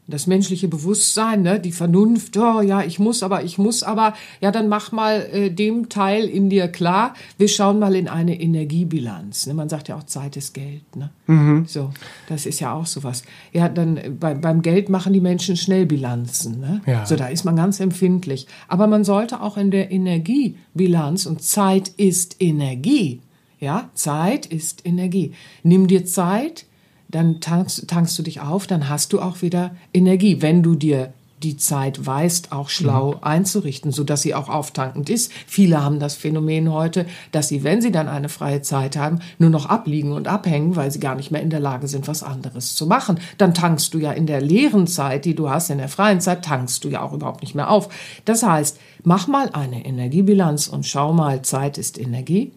[0.09, 4.51] das menschliche Bewusstsein, ne, die Vernunft, oh ja, ich muss aber, ich muss aber, ja,
[4.51, 9.47] dann mach mal äh, dem Teil in dir klar, wir schauen mal in eine Energiebilanz.
[9.47, 9.55] Ne?
[9.55, 10.97] Man sagt ja auch, Zeit ist Geld.
[10.97, 11.11] Ne?
[11.27, 11.66] Mhm.
[11.66, 11.90] So,
[12.27, 13.23] das ist ja auch sowas.
[13.53, 16.59] Ja, dann äh, bei, beim Geld machen die Menschen schnell Bilanzen.
[16.59, 16.81] Ne?
[16.87, 17.05] Ja.
[17.05, 18.47] So, da ist man ganz empfindlich.
[18.66, 23.21] Aber man sollte auch in der Energiebilanz, und Zeit ist Energie,
[23.61, 25.33] ja, Zeit ist Energie.
[25.62, 26.64] Nimm dir Zeit,
[27.09, 31.12] dann tankst, tankst du dich auf, dann hast du auch wieder Energie, wenn du dir
[31.42, 33.18] die Zeit weißt, auch schlau mhm.
[33.23, 35.33] einzurichten, so dass sie auch auftankend ist.
[35.47, 39.51] Viele haben das Phänomen heute, dass sie, wenn sie dann eine freie Zeit haben, nur
[39.51, 42.75] noch abliegen und abhängen, weil sie gar nicht mehr in der Lage sind, was anderes
[42.75, 43.21] zu machen.
[43.38, 46.44] Dann tankst du ja in der leeren Zeit, die du hast, in der freien Zeit,
[46.44, 47.88] tankst du ja auch überhaupt nicht mehr auf.
[48.25, 52.53] Das heißt, mach mal eine Energiebilanz und schau mal, Zeit ist Energie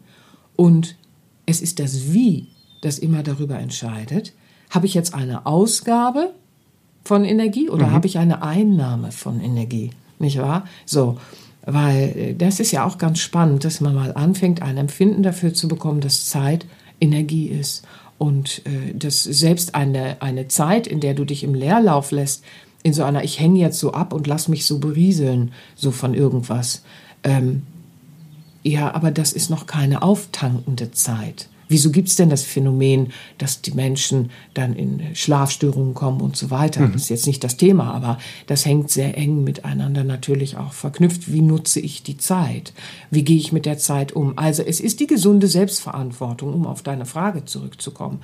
[0.55, 0.95] und
[1.45, 2.47] es ist das Wie,
[2.81, 4.33] das immer darüber entscheidet.
[4.71, 6.31] Habe ich jetzt eine Ausgabe
[7.03, 7.91] von Energie oder mhm.
[7.91, 9.91] habe ich eine Einnahme von Energie?
[10.17, 10.65] Nicht wahr?
[10.85, 11.17] So,
[11.65, 15.53] weil äh, das ist ja auch ganz spannend, dass man mal anfängt, ein Empfinden dafür
[15.53, 16.65] zu bekommen, dass Zeit
[16.99, 17.85] Energie ist.
[18.17, 22.43] Und äh, dass selbst eine, eine Zeit, in der du dich im Leerlauf lässt,
[22.83, 26.13] in so einer, ich hänge jetzt so ab und lass mich so berieseln, so von
[26.13, 26.83] irgendwas,
[27.23, 27.63] ähm,
[28.63, 31.49] ja, aber das ist noch keine auftankende Zeit.
[31.71, 36.51] Wieso gibt es denn das Phänomen, dass die Menschen dann in Schlafstörungen kommen und so
[36.51, 36.81] weiter?
[36.81, 36.91] Mhm.
[36.91, 41.31] Das ist jetzt nicht das Thema, aber das hängt sehr eng miteinander natürlich auch verknüpft.
[41.31, 42.73] Wie nutze ich die Zeit?
[43.09, 44.37] Wie gehe ich mit der Zeit um?
[44.37, 48.19] Also es ist die gesunde Selbstverantwortung, um auf deine Frage zurückzukommen.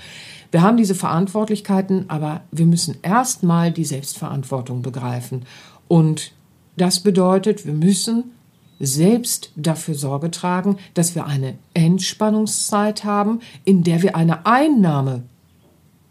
[0.52, 5.46] Wir haben diese Verantwortlichkeiten, aber wir müssen erstmal die Selbstverantwortung begreifen.
[5.88, 6.34] Und
[6.76, 8.26] das bedeutet, wir müssen
[8.80, 15.24] selbst dafür Sorge tragen, dass wir eine Entspannungszeit haben, in der wir eine Einnahme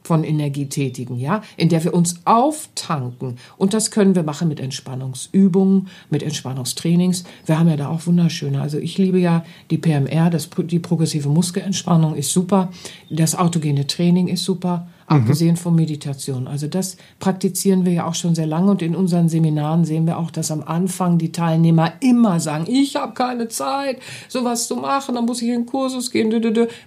[0.06, 3.38] von Energie tätigen, ja, in der wir uns auftanken.
[3.56, 7.24] Und das können wir machen mit Entspannungsübungen, mit Entspannungstrainings.
[7.44, 8.60] Wir haben ja da auch wunderschöne.
[8.60, 12.70] Also ich liebe ja die PMR, das, die progressive Muskelentspannung ist super.
[13.10, 16.48] Das autogene Training ist super abgesehen von Meditation.
[16.48, 20.18] Also das praktizieren wir ja auch schon sehr lange und in unseren Seminaren sehen wir
[20.18, 25.14] auch, dass am Anfang die Teilnehmer immer sagen, ich habe keine Zeit, sowas zu machen,
[25.14, 26.26] dann muss ich in den Kursus gehen.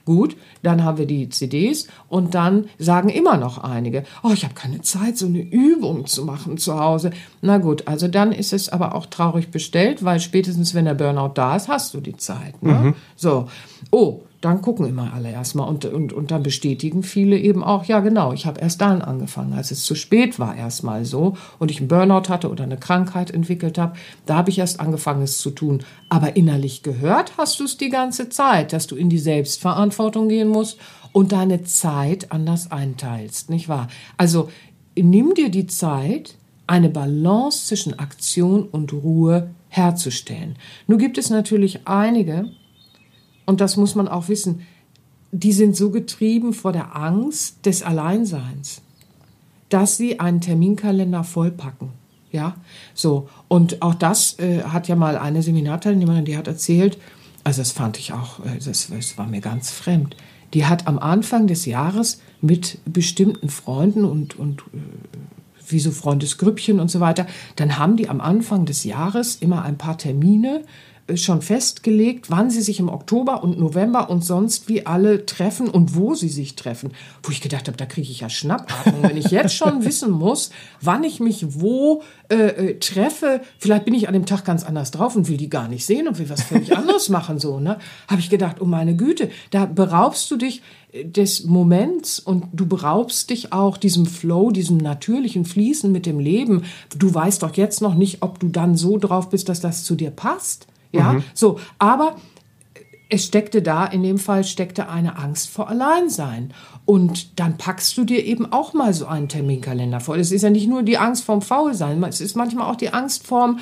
[0.05, 4.53] Gut, dann haben wir die CDs und dann sagen immer noch einige, oh, ich habe
[4.53, 7.11] keine Zeit, so eine Übung zu machen zu Hause.
[7.41, 11.31] Na gut, also dann ist es aber auch traurig bestellt, weil spätestens wenn der Burnout
[11.35, 12.61] da ist, hast du die Zeit.
[12.61, 12.73] Ne?
[12.73, 12.95] Mhm.
[13.15, 13.47] So,
[13.91, 17.99] oh, dann gucken immer alle erstmal und, und, und dann bestätigen viele eben auch, ja
[17.99, 21.79] genau, ich habe erst dann angefangen, als es zu spät war erstmal so und ich
[21.79, 25.51] einen Burnout hatte oder eine Krankheit entwickelt habe, da habe ich erst angefangen es zu
[25.51, 25.83] tun.
[26.07, 30.47] Aber innerlich gehört hast du es die ganze Zeit, dass du in die Selbstverantwortung gehen
[30.47, 30.77] musst
[31.11, 33.87] und deine Zeit anders einteilst, nicht wahr?
[34.15, 34.49] Also
[34.95, 40.55] nimm dir die Zeit, eine Balance zwischen Aktion und Ruhe herzustellen.
[40.87, 42.51] Nur gibt es natürlich einige,
[43.49, 44.61] und das muss man auch wissen,
[45.31, 48.83] die sind so getrieben vor der Angst des Alleinseins,
[49.69, 51.89] dass sie einen Terminkalender vollpacken.
[52.31, 52.57] Ja,
[52.93, 53.27] so.
[53.47, 56.99] Und auch das äh, hat ja mal eine Seminarteilnehmerin, die hat erzählt,
[57.43, 60.15] also das fand ich auch, äh, das, das war mir ganz fremd.
[60.53, 64.77] Die hat am Anfang des Jahres mit bestimmten Freunden und, und äh,
[65.67, 69.79] wie so Freundesgrüppchen und so weiter, dann haben die am Anfang des Jahres immer ein
[69.79, 70.61] paar Termine
[71.15, 75.95] schon festgelegt, wann sie sich im Oktober und November und sonst wie alle treffen und
[75.95, 76.91] wo sie sich treffen.
[77.23, 80.51] Wo ich gedacht habe, da kriege ich ja Schnappatmung, wenn ich jetzt schon wissen muss,
[80.81, 83.41] wann ich mich wo äh, äh, treffe.
[83.57, 86.07] Vielleicht bin ich an dem Tag ganz anders drauf und will die gar nicht sehen
[86.07, 87.39] und will was völlig anderes machen.
[87.39, 87.79] So, ne?
[88.07, 92.67] Habe ich gedacht, oh meine Güte, da beraubst du dich äh, des Moments und du
[92.67, 96.65] beraubst dich auch diesem Flow, diesem natürlichen Fließen mit dem Leben.
[96.95, 99.95] Du weißt doch jetzt noch nicht, ob du dann so drauf bist, dass das zu
[99.95, 100.67] dir passt.
[100.91, 101.23] Ja, mhm.
[101.33, 102.15] so, aber
[103.09, 106.53] es steckte da, in dem Fall steckte eine Angst vor Alleinsein.
[106.85, 110.15] Und dann packst du dir eben auch mal so einen Terminkalender vor.
[110.15, 113.25] Es ist ja nicht nur die Angst vorm Faulsein, es ist manchmal auch die Angst
[113.25, 113.59] vorm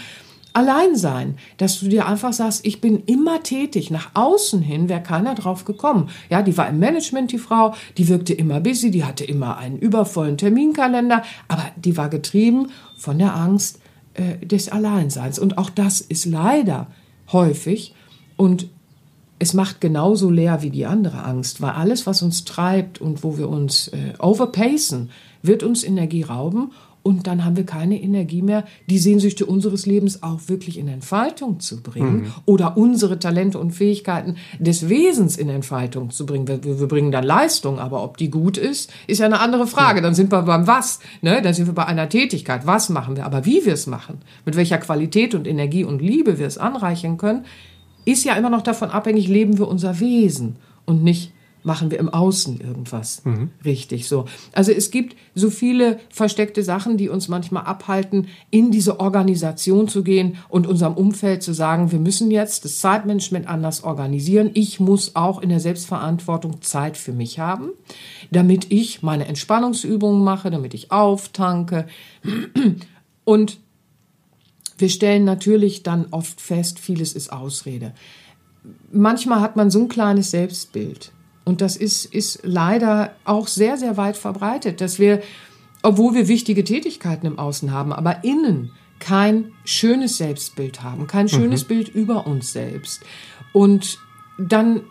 [0.54, 3.92] Alleinsein, dass du dir einfach sagst, ich bin immer tätig.
[3.92, 6.10] Nach außen hin wäre keiner drauf gekommen.
[6.30, 9.78] Ja, die war im Management, die Frau, die wirkte immer busy, die hatte immer einen
[9.78, 13.80] übervollen Terminkalender, aber die war getrieben von der Angst
[14.16, 15.38] äh, des Alleinseins.
[15.38, 16.88] Und auch das ist leider
[17.32, 17.94] häufig.
[18.36, 18.68] Und
[19.40, 23.38] es macht genauso leer wie die andere Angst, weil alles, was uns treibt und wo
[23.38, 25.12] wir uns äh, overpacen,
[25.44, 26.72] wird uns Energie rauben
[27.08, 31.62] und dann haben wir keine Energie mehr, die Sehnsüchte unseres Lebens auch wirklich in Entfaltung
[31.62, 32.34] zu bringen mhm.
[32.44, 36.50] oder unsere Talente und Fähigkeiten des Wesens in Entfaltung zu bringen.
[36.50, 40.02] Wir, wir, bringen dann Leistung, aber ob die gut ist, ist ja eine andere Frage.
[40.02, 41.42] Dann sind wir beim Was, ne?
[41.42, 42.68] dann sind wir bei einer Tätigkeit.
[42.68, 43.26] Was machen wir?
[43.26, 47.18] Aber wie wir es machen, mit welcher Qualität und Energie und Liebe wir es anreichern
[47.18, 47.46] können,
[48.04, 51.32] ist ja immer noch davon abhängig, leben wir unser Wesen und nicht
[51.68, 53.52] machen wir im Außen irgendwas mhm.
[53.64, 54.26] richtig so.
[54.54, 60.02] Also es gibt so viele versteckte Sachen, die uns manchmal abhalten, in diese Organisation zu
[60.02, 64.50] gehen und unserem Umfeld zu sagen, wir müssen jetzt das Zeitmanagement anders organisieren.
[64.54, 67.70] Ich muss auch in der Selbstverantwortung Zeit für mich haben,
[68.32, 71.86] damit ich meine Entspannungsübungen mache, damit ich auftanke
[73.26, 73.60] und
[74.78, 77.94] wir stellen natürlich dann oft fest, vieles ist Ausrede.
[78.92, 81.12] Manchmal hat man so ein kleines Selbstbild
[81.48, 85.22] und das ist, ist leider auch sehr, sehr weit verbreitet, dass wir,
[85.82, 91.64] obwohl wir wichtige Tätigkeiten im Außen haben, aber innen kein schönes Selbstbild haben, kein schönes
[91.64, 91.68] mhm.
[91.68, 93.04] Bild über uns selbst.
[93.54, 93.98] Und
[94.38, 94.82] dann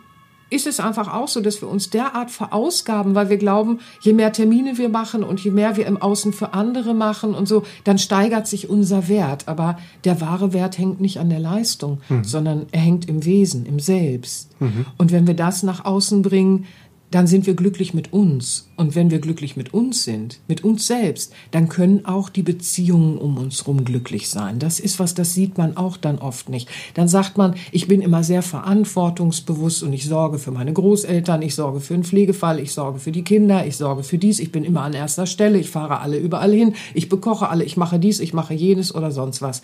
[0.49, 4.31] ist es einfach auch so, dass wir uns derart verausgaben, weil wir glauben, je mehr
[4.31, 7.97] Termine wir machen und je mehr wir im Außen für andere machen und so, dann
[7.97, 9.47] steigert sich unser Wert.
[9.47, 12.23] Aber der wahre Wert hängt nicht an der Leistung, mhm.
[12.23, 14.49] sondern er hängt im Wesen, im Selbst.
[14.61, 14.85] Mhm.
[14.97, 16.65] Und wenn wir das nach außen bringen,
[17.09, 18.69] dann sind wir glücklich mit uns.
[18.75, 23.17] Und wenn wir glücklich mit uns sind, mit uns selbst, dann können auch die Beziehungen
[23.17, 24.59] um uns herum glücklich sein.
[24.59, 26.67] Das ist was, das sieht man auch dann oft nicht.
[26.95, 31.55] Dann sagt man, ich bin immer sehr verantwortungsbewusst und ich sorge für meine Großeltern, ich
[31.55, 34.65] sorge für einen Pflegefall, ich sorge für die Kinder, ich sorge für dies, ich bin
[34.65, 38.19] immer an erster Stelle, ich fahre alle überall hin, ich bekoche alle, ich mache dies,
[38.19, 39.61] ich mache jenes oder sonst was.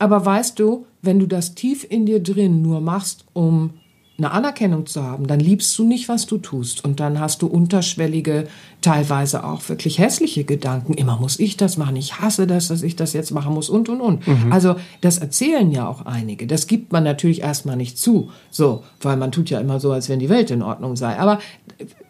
[0.00, 3.70] Aber weißt du, wenn du das tief in dir drin nur machst, um
[4.18, 6.84] eine Anerkennung zu haben, dann liebst du nicht, was du tust.
[6.84, 8.48] Und dann hast du unterschwellige,
[8.80, 10.94] teilweise auch wirklich hässliche Gedanken.
[10.94, 11.94] Immer muss ich das machen.
[11.94, 14.26] Ich hasse das, dass ich das jetzt machen muss und, und, und.
[14.26, 14.52] Mhm.
[14.52, 16.48] Also, das erzählen ja auch einige.
[16.48, 18.30] Das gibt man natürlich erstmal nicht zu.
[18.50, 21.16] So, weil man tut ja immer so, als wenn die Welt in Ordnung sei.
[21.16, 21.38] Aber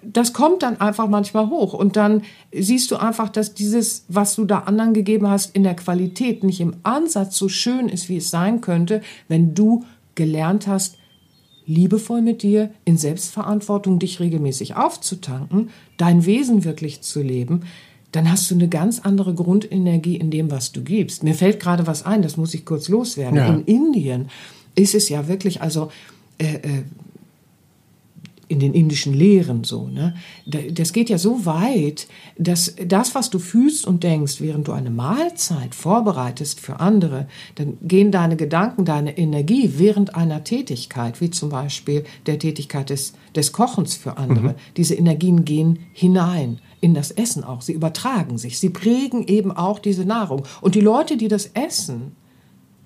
[0.03, 1.75] das kommt dann einfach manchmal hoch.
[1.75, 5.77] Und dann siehst du einfach, dass dieses, was du da anderen gegeben hast, in der
[5.77, 10.98] Qualität nicht im Ansatz so schön ist, wie es sein könnte, wenn du gelernt hast,
[11.69, 17.61] liebevoll mit dir, in Selbstverantwortung dich regelmäßig aufzutanken, dein Wesen wirklich zu leben,
[18.11, 21.23] dann hast du eine ganz andere Grundenergie in dem, was du gibst.
[21.23, 23.37] Mir fällt gerade was ein, das muss ich kurz loswerden.
[23.37, 23.47] Ja.
[23.55, 24.29] In Indien
[24.75, 25.91] ist es ja wirklich, also
[26.39, 26.83] äh, äh,
[28.49, 29.89] in den indischen Lehren so.
[29.89, 30.15] Ne?
[30.47, 34.91] Das geht ja so weit, dass das, was du fühlst und denkst, während du eine
[34.91, 41.51] Mahlzeit vorbereitest für andere, dann gehen deine Gedanken, deine Energie während einer Tätigkeit, wie zum
[41.51, 44.55] Beispiel der Tätigkeit des, des Kochens für andere, mhm.
[44.77, 47.63] diese Energien gehen hinein in das Essen auch.
[47.63, 50.45] Sie übertragen sich, sie prägen eben auch diese Nahrung.
[50.61, 52.13] Und die Leute, die das essen,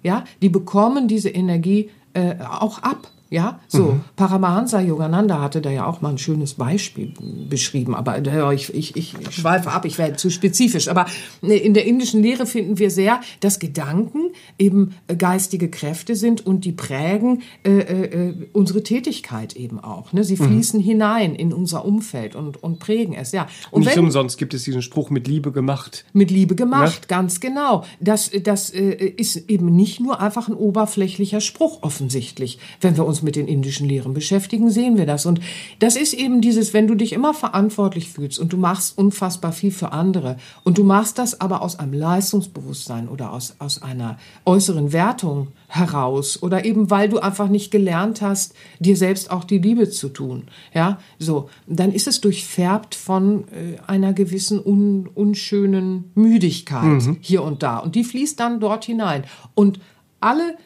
[0.02, 3.10] ja, die bekommen diese Energie äh, auch ab.
[3.32, 3.92] Ja, so.
[3.92, 4.00] Mhm.
[4.14, 7.14] Paramahansa Yogananda hatte da ja auch mal ein schönes Beispiel
[7.48, 10.88] beschrieben, aber äh, ich, ich, ich schweife ab, ich werde zu spezifisch.
[10.88, 11.06] Aber
[11.40, 16.46] äh, in der indischen Lehre finden wir sehr, dass Gedanken eben äh, geistige Kräfte sind
[16.46, 20.12] und die prägen äh, äh, unsere Tätigkeit eben auch.
[20.12, 20.24] Ne?
[20.24, 20.48] Sie mhm.
[20.48, 20.84] fließen mhm.
[20.84, 23.48] hinein in unser Umfeld und, und prägen es, ja.
[23.70, 26.04] Und Nicht wenn, umsonst gibt es diesen Spruch mit Liebe gemacht.
[26.12, 27.16] Mit Liebe gemacht, ja?
[27.16, 27.84] ganz genau.
[27.98, 33.21] Das, das äh, ist eben nicht nur einfach ein oberflächlicher Spruch offensichtlich, wenn wir uns
[33.22, 35.26] mit den indischen Lehren beschäftigen, sehen wir das.
[35.26, 35.40] Und
[35.78, 39.70] das ist eben dieses, wenn du dich immer verantwortlich fühlst und du machst unfassbar viel
[39.70, 44.92] für andere und du machst das aber aus einem Leistungsbewusstsein oder aus, aus einer äußeren
[44.92, 49.88] Wertung heraus oder eben weil du einfach nicht gelernt hast, dir selbst auch die Liebe
[49.88, 50.44] zu tun.
[50.74, 57.16] Ja, so, dann ist es durchfärbt von äh, einer gewissen un, unschönen Müdigkeit mhm.
[57.20, 57.78] hier und da.
[57.78, 59.24] Und die fließt dann dort hinein.
[59.54, 59.80] Und
[60.20, 60.56] alle,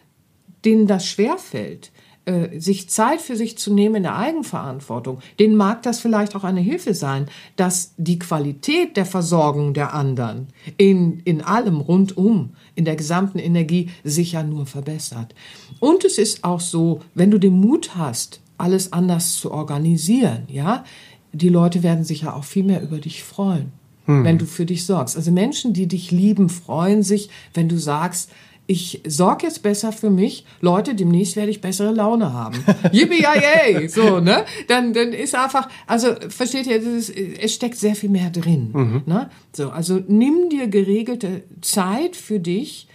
[0.64, 1.92] denen das schwerfällt,
[2.27, 6.43] äh, sich Zeit für sich zu nehmen in der Eigenverantwortung, denen mag das vielleicht auch
[6.43, 12.85] eine Hilfe sein, dass die Qualität der Versorgung der anderen in, in allem rundum, in
[12.85, 15.37] der gesamten Energie sich ja nur verbessert.
[15.79, 20.85] Und es ist auch so, wenn du den Mut hast, alles anders zu organisieren, ja,
[21.33, 23.70] die Leute werden sich ja auch viel mehr über dich freuen,
[24.07, 24.24] hm.
[24.24, 25.16] wenn du für dich sorgst.
[25.16, 28.31] Also Menschen, die dich lieben, freuen sich, wenn du sagst,
[28.67, 30.45] ich sorge jetzt besser für mich.
[30.61, 32.64] Leute, demnächst werde ich bessere Laune haben.
[32.93, 34.45] Yippie, yay, so, ne?
[34.69, 39.03] Dann, dann ist einfach, also, versteht ihr, ist, es steckt sehr viel mehr drin, mhm.
[39.07, 39.31] ne?
[39.53, 42.89] So, also nimm dir geregelte Zeit für dich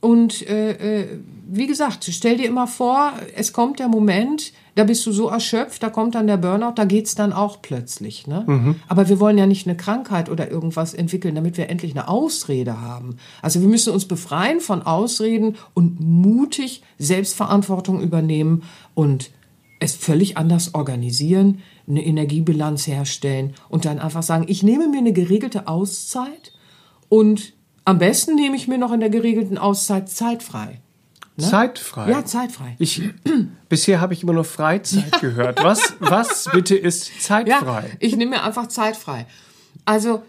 [0.00, 1.18] und, äh, äh,
[1.48, 5.82] wie gesagt, stell dir immer vor, es kommt der Moment, da bist du so erschöpft,
[5.82, 8.28] da kommt dann der Burnout, da geht's dann auch plötzlich.
[8.28, 8.44] Ne?
[8.46, 8.76] Mhm.
[8.86, 12.80] Aber wir wollen ja nicht eine Krankheit oder irgendwas entwickeln, damit wir endlich eine Ausrede
[12.80, 13.16] haben.
[13.42, 18.62] Also wir müssen uns befreien von Ausreden und mutig Selbstverantwortung übernehmen
[18.94, 19.30] und
[19.80, 25.12] es völlig anders organisieren, eine Energiebilanz herstellen und dann einfach sagen, ich nehme mir eine
[25.12, 26.52] geregelte Auszeit
[27.08, 27.54] und
[27.88, 30.80] am besten nehme ich mir noch in der geregelten Auszeit Zeit frei.
[31.36, 31.44] Ne?
[31.46, 32.10] Zeitfrei.
[32.10, 32.76] Ja, zeitfrei.
[32.78, 33.00] Ich,
[33.68, 35.62] bisher habe ich immer nur Freizeit gehört.
[35.62, 37.82] Was, was bitte ist zeitfrei?
[37.82, 39.26] Ja, ich nehme mir einfach zeitfrei.
[39.84, 40.22] Also,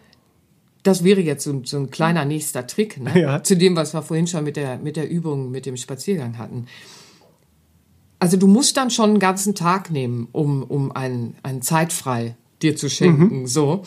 [0.84, 3.20] das wäre jetzt so, so ein kleiner nächster Trick ne?
[3.20, 3.44] ja.
[3.44, 6.68] zu dem, was wir vorhin schon mit der, mit der Übung, mit dem Spaziergang hatten.
[8.20, 12.76] Also du musst dann schon einen ganzen Tag nehmen, um, um einen, einen zeitfrei dir
[12.76, 13.42] zu schenken.
[13.42, 13.48] Mhm.
[13.48, 13.84] So.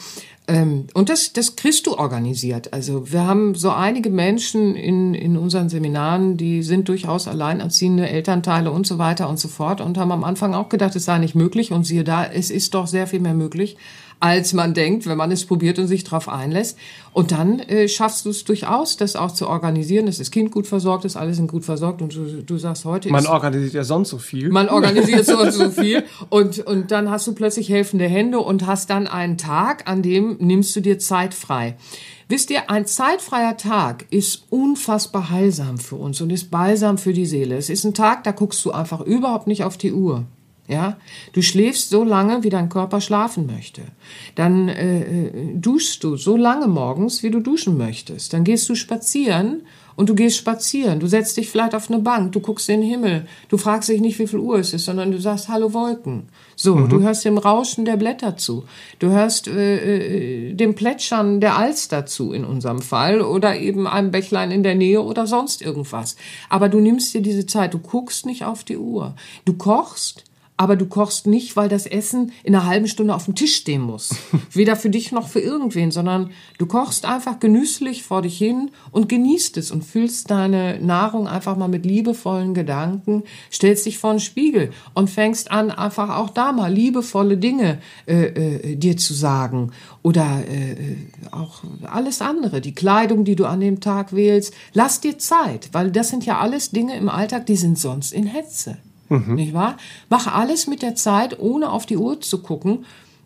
[0.49, 2.73] Ähm, und das, das kriegst du organisiert.
[2.73, 8.73] Also wir haben so einige Menschen in, in unseren Seminaren, die sind durchaus alleinerziehende Elternteile
[8.73, 11.37] und so weiter und so fort und haben am Anfang auch gedacht, es sei nicht
[11.37, 11.71] möglich.
[11.71, 13.77] Und siehe da, es ist doch sehr viel mehr möglich
[14.23, 16.79] als man denkt, wenn man es probiert und sich darauf einlässt.
[17.13, 20.69] Und dann äh, schaffst du es durchaus, das auch zu organisieren, dass das Kind gut
[20.69, 23.11] versorgt ist, alle sind gut versorgt und du, du sagst heute.
[23.11, 24.49] Man ist, organisiert ja sonst so viel.
[24.51, 28.91] Man organisiert sonst so viel und, und dann hast du plötzlich helfende Hände und hast
[28.91, 31.77] dann einen Tag, an dem nimmst du dir Zeit frei.
[32.29, 37.27] Wisst ihr, ein zeitfreier Tag ist unfassbar heilsam für uns und ist balsam für die
[37.27, 37.57] Seele.
[37.57, 40.27] Es ist ein Tag, da guckst du einfach überhaupt nicht auf die Uhr.
[40.69, 40.97] Ja,
[41.33, 43.83] du schläfst so lange, wie dein Körper schlafen möchte.
[44.37, 48.33] Dann äh, äh, duschst du so lange morgens, wie du duschen möchtest.
[48.33, 49.63] Dann gehst du spazieren
[49.97, 51.01] und du gehst spazieren.
[51.01, 53.27] Du setzt dich vielleicht auf eine Bank, du guckst in den Himmel.
[53.49, 56.29] Du fragst dich nicht, wie viel Uhr es ist, sondern du sagst Hallo Wolken.
[56.55, 56.89] So, mhm.
[56.89, 58.65] du hörst dem Rauschen der Blätter zu.
[59.01, 64.13] Du hörst äh, äh, dem Plätschern der Alster zu in unserem Fall oder eben einem
[64.13, 66.17] Bächlein in der Nähe oder sonst irgendwas.
[66.49, 69.17] Aber du nimmst dir diese Zeit, du guckst nicht auf die Uhr.
[69.45, 70.25] Du kochst
[70.63, 73.83] aber du kochst nicht, weil das Essen in einer halben Stunde auf dem Tisch stehen
[73.83, 74.11] muss.
[74.53, 79.09] Weder für dich noch für irgendwen, sondern du kochst einfach genüsslich vor dich hin und
[79.09, 84.21] genießt es und fühlst deine Nahrung einfach mal mit liebevollen Gedanken, stellst dich vor den
[84.21, 89.73] Spiegel und fängst an, einfach auch da mal liebevolle Dinge äh, äh, dir zu sagen
[90.03, 90.97] oder äh, äh
[91.33, 94.55] auch alles andere, die Kleidung, die du an dem Tag wählst.
[94.75, 98.27] Lass dir Zeit, weil das sind ja alles Dinge im Alltag, die sind sonst in
[98.27, 98.77] Hetze.
[99.13, 99.35] Mhm.
[99.35, 99.77] Nicht wahr?
[100.09, 102.85] Mach alles mit der Zeit, ohne auf die Uhr zu gucken.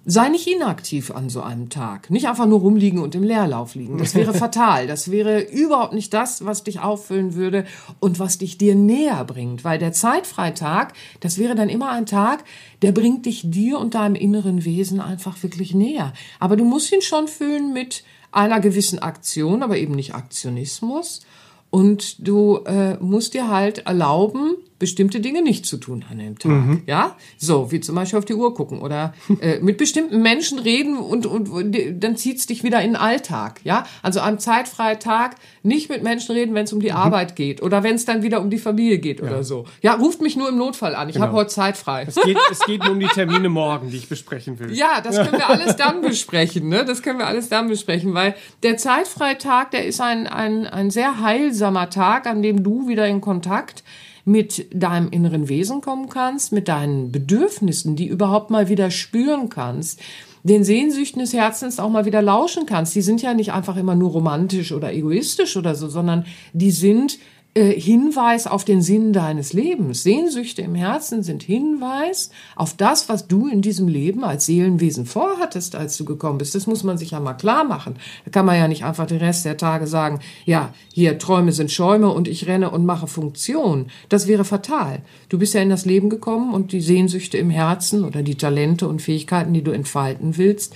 [0.09, 2.11] Sei nicht inaktiv an so einem Tag.
[2.11, 3.99] Nicht einfach nur rumliegen und im Leerlauf liegen.
[3.99, 4.87] Das wäre fatal.
[4.87, 7.65] Das wäre überhaupt nicht das, was dich auffüllen würde
[7.99, 9.65] und was dich dir näher bringt.
[9.65, 12.45] Weil der Zeitfreitag, das wäre dann immer ein Tag,
[12.83, 16.13] der bringt dich dir und deinem inneren Wesen einfach wirklich näher.
[16.39, 21.23] Aber du musst ihn schon füllen mit einer gewissen Aktion, aber eben nicht Aktionismus.
[21.71, 26.53] Und du äh, musst dir halt erlauben, bestimmte Dinge nicht zu tun an dem Tag.
[26.53, 26.83] Mhm.
[26.87, 30.99] Ja, so wie zum Beispiel auf die Uhr gucken oder äh, mit bestimmten Menschen reden
[30.99, 33.61] und, und, und dann zieht's dich wieder in den Alltag.
[33.65, 36.97] Ja, also am zeitfreien Tag nicht mit Menschen reden, wenn es um die mhm.
[36.97, 39.27] Arbeit geht oder wenn es dann wieder um die Familie geht ja.
[39.27, 39.65] oder so.
[39.83, 41.09] Ja, ruft mich nur im Notfall an.
[41.09, 41.27] Ich genau.
[41.27, 42.05] habe heute Zeit frei.
[42.07, 44.73] Es geht, es geht nur um die Termine morgen, die ich besprechen will.
[44.75, 46.69] Ja, das können wir alles dann besprechen.
[46.69, 46.85] Ne?
[46.85, 50.91] Das können wir alles dann besprechen, weil der zeitfreie Tag, der ist ein, ein, ein
[50.91, 53.83] sehr heilsamer Tag, an dem du wieder in Kontakt
[54.27, 60.01] mit deinem inneren Wesen kommen kannst, mit deinen Bedürfnissen, die überhaupt mal wieder spüren kannst,
[60.43, 62.95] den Sehnsüchten des Herzens auch mal wieder lauschen kannst.
[62.97, 67.19] Die sind ja nicht einfach immer nur romantisch oder egoistisch oder so, sondern die sind
[67.57, 70.03] äh, Hinweis auf den Sinn deines Lebens.
[70.03, 75.75] Sehnsüchte im Herzen sind Hinweis auf das, was du in diesem Leben als Seelenwesen vorhattest,
[75.75, 76.55] als du gekommen bist.
[76.55, 77.97] Das muss man sich ja mal klar machen.
[78.27, 81.73] Da kann man ja nicht einfach den Rest der Tage sagen, ja, hier Träume sind
[81.73, 83.87] Schäume und ich renne und mache Funktion.
[84.11, 85.01] Das wäre fatal.
[85.31, 88.87] Du bist ja in das Leben gekommen und die Sehnsüchte im Herzen oder die Talente
[88.87, 90.75] und Fähigkeiten, die du entfalten willst,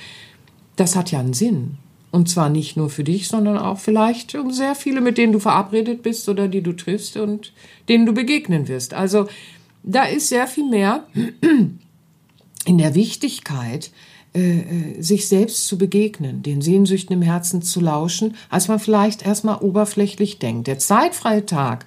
[0.77, 1.77] das hat ja einen Sinn.
[2.11, 5.39] Und zwar nicht nur für dich, sondern auch vielleicht um sehr viele, mit denen du
[5.39, 7.53] verabredet bist oder die du triffst und
[7.89, 8.95] denen du begegnen wirst.
[8.95, 9.29] Also
[9.83, 11.07] da ist sehr viel mehr
[12.65, 13.93] in der Wichtigkeit,
[14.33, 19.27] äh, äh, sich selbst zu begegnen, den Sehnsüchten im Herzen zu lauschen, als man vielleicht
[19.27, 20.69] erstmal oberflächlich denkt.
[20.69, 21.87] Der zeitfreie Tag,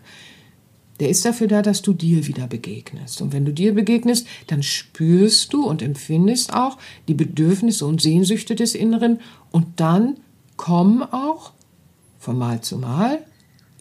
[1.04, 3.22] der ist dafür da, dass du dir wieder begegnest.
[3.22, 6.78] Und wenn du dir begegnest, dann spürst du und empfindest auch
[7.10, 9.20] die Bedürfnisse und Sehnsüchte des Inneren
[9.52, 10.16] und dann
[10.56, 11.52] kommen auch
[12.20, 13.20] von Mal zu Mal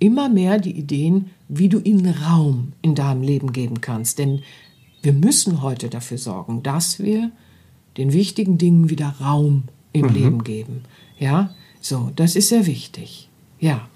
[0.01, 4.19] immer mehr die Ideen, wie du ihnen Raum in deinem Leben geben kannst.
[4.19, 4.43] Denn
[5.01, 7.31] wir müssen heute dafür sorgen, dass wir
[7.99, 9.63] den wichtigen Dingen wieder Raum
[9.93, 10.13] im mhm.
[10.13, 10.81] Leben geben.
[11.21, 13.29] Ja, so, das ist sehr wichtig.
[13.61, 13.89] Ja.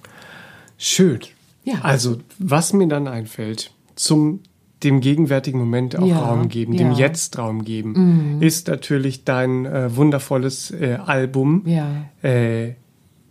[0.79, 1.19] Schön.
[1.67, 1.81] Ja.
[1.83, 4.41] Also, was mir dann einfällt, zum
[4.83, 6.79] dem gegenwärtigen Moment auch ja, Raum geben, ja.
[6.79, 8.43] dem Jetzt Raum geben, mhm.
[8.43, 11.63] ist natürlich dein äh, wundervolles äh, Album.
[11.67, 12.07] Ja.
[12.23, 12.75] Äh,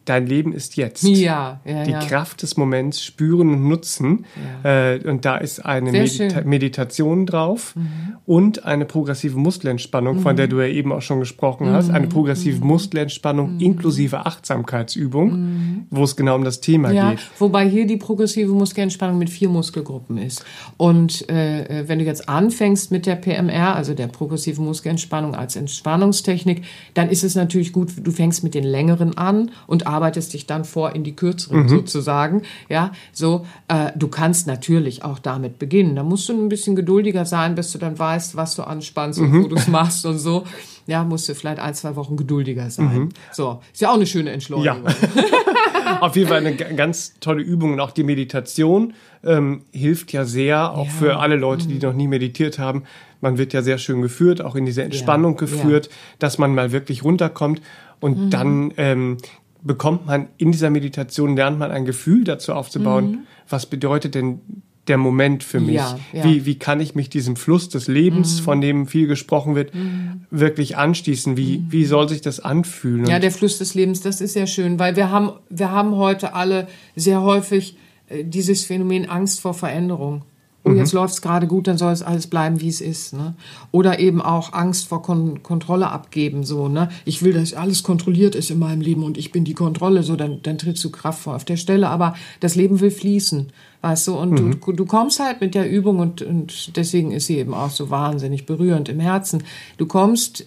[0.06, 1.03] dein Leben ist jetzt.
[1.03, 1.99] Ja, ja Die ja.
[1.99, 4.26] Kraft des Moments spüren und nutzen.
[4.64, 4.93] Ja.
[4.93, 8.16] Äh, und da ist eine Medita Meditation drauf mhm.
[8.26, 10.22] und eine progressive Muskelentspannung, mhm.
[10.22, 11.74] von der du ja eben auch schon gesprochen mhm.
[11.74, 11.89] hast.
[11.89, 12.68] Eine progressive mhm.
[12.68, 13.60] Muskelentspannung mhm.
[13.60, 15.86] inklusive Achtsamkeitsübung, mhm.
[15.89, 17.20] wo es genau um das Thema ja, geht.
[17.39, 20.45] Wobei hier die progressive Muskelentspannung mit vier Muskelgruppen ist.
[20.78, 26.64] Und äh, wenn du jetzt anfängst mit der PMR, also der progressive Muskelentspannung als Entspannungstechnik,
[26.93, 30.65] dann ist es natürlich gut, du fängst mit den längeren an und arbeitest dich dann
[30.65, 31.69] vor in die kürzeren mhm.
[31.69, 32.41] sozusagen.
[32.67, 35.95] Ja, so, äh, du kannst natürlich auch damit beginnen.
[35.95, 39.33] Da musst du ein bisschen geduldiger sein, bis du dann weißt, was du anspannst mhm.
[39.33, 40.43] und wo du es machst und so.
[40.87, 42.97] Ja, musst du vielleicht ein, zwei Wochen geduldiger sein.
[42.97, 43.09] Mhm.
[43.31, 44.83] So, ist ja auch eine schöne Entschleunigung.
[44.85, 45.99] Ja.
[46.01, 48.93] Auf jeden Fall eine ganz tolle Übung und auch die Meditation
[49.23, 50.91] ähm, hilft ja sehr, auch ja.
[50.91, 51.81] für alle Leute, die mhm.
[51.81, 52.83] noch nie meditiert haben.
[53.21, 55.39] Man wird ja sehr schön geführt, auch in diese Entspannung ja.
[55.39, 55.89] geführt,
[56.19, 57.61] dass man mal wirklich runterkommt
[57.99, 58.29] und mhm.
[58.29, 59.17] dann ähm,
[59.66, 63.18] bekommt man in dieser Meditation, lernt man ein Gefühl dazu aufzubauen, mhm.
[63.49, 64.39] was bedeutet denn
[64.88, 65.76] der Moment für mich?
[65.76, 66.24] Ja, ja.
[66.24, 68.43] Wie, wie kann ich mich diesem Fluss des Lebens, mhm.
[68.43, 70.28] von dem viel gesprochen wird, mhm.
[70.30, 71.36] wirklich anschließen?
[71.36, 71.72] Wie, mhm.
[71.72, 73.07] wie soll sich das anfühlen?
[73.07, 76.36] Ja, der Fluss des Lebens, das ist sehr schön, weil wir haben, wir haben heute
[76.36, 77.76] alle sehr häufig
[78.07, 80.24] äh, dieses Phänomen Angst vor Veränderung
[80.66, 80.99] oh, jetzt mhm.
[80.99, 83.13] läuft es gerade gut, dann soll es alles bleiben, wie es ist.
[83.13, 83.36] Ne?
[83.72, 86.43] Oder eben auch Angst vor Kon Kontrolle abgeben.
[86.43, 86.89] So, ne?
[87.05, 90.03] Ich will, dass alles kontrolliert ist in meinem Leben und ich bin die Kontrolle.
[90.03, 91.89] So, dann, dann trittst du Kraft vor auf der Stelle.
[91.89, 93.47] Aber das Leben will fließen,
[93.82, 94.18] weißt du?
[94.18, 94.59] Und mhm.
[94.59, 97.89] du, du kommst halt mit der Übung und, und deswegen ist sie eben auch so
[97.89, 99.43] wahnsinnig berührend im Herzen.
[99.78, 100.45] Du kommst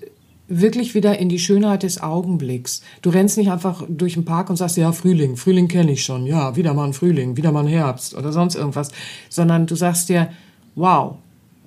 [0.49, 2.83] wirklich wieder in die Schönheit des Augenblicks.
[3.03, 6.27] Du rennst nicht einfach durch den Park und sagst, ja, Frühling, Frühling kenne ich schon,
[6.27, 8.91] ja, wieder mal ein Frühling, wieder mal ein Herbst oder sonst irgendwas,
[9.29, 10.31] sondern du sagst dir,
[10.75, 11.17] wow,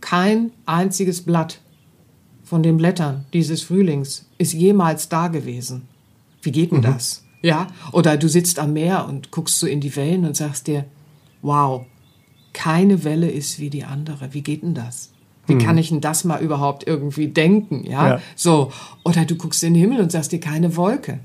[0.01, 1.61] kein einziges Blatt
[2.43, 5.83] von den Blättern dieses Frühlings ist jemals da gewesen.
[6.41, 6.83] Wie geht denn mhm.
[6.83, 7.23] das?
[7.43, 10.85] Ja, oder du sitzt am Meer und guckst so in die Wellen und sagst dir,
[11.41, 11.85] wow,
[12.53, 14.33] keine Welle ist wie die andere.
[14.33, 15.11] Wie geht denn das?
[15.47, 15.77] Wie kann hm.
[15.79, 17.83] ich denn das mal überhaupt irgendwie denken?
[17.83, 18.09] Ja?
[18.09, 18.21] ja?
[18.35, 18.71] so.
[19.03, 21.19] Oder du guckst in den Himmel und sagst dir keine Wolke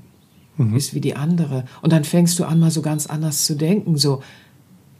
[0.57, 0.75] mhm.
[0.75, 1.65] ist wie die andere.
[1.81, 3.97] Und dann fängst du an, mal so ganz anders zu denken.
[3.97, 4.21] So,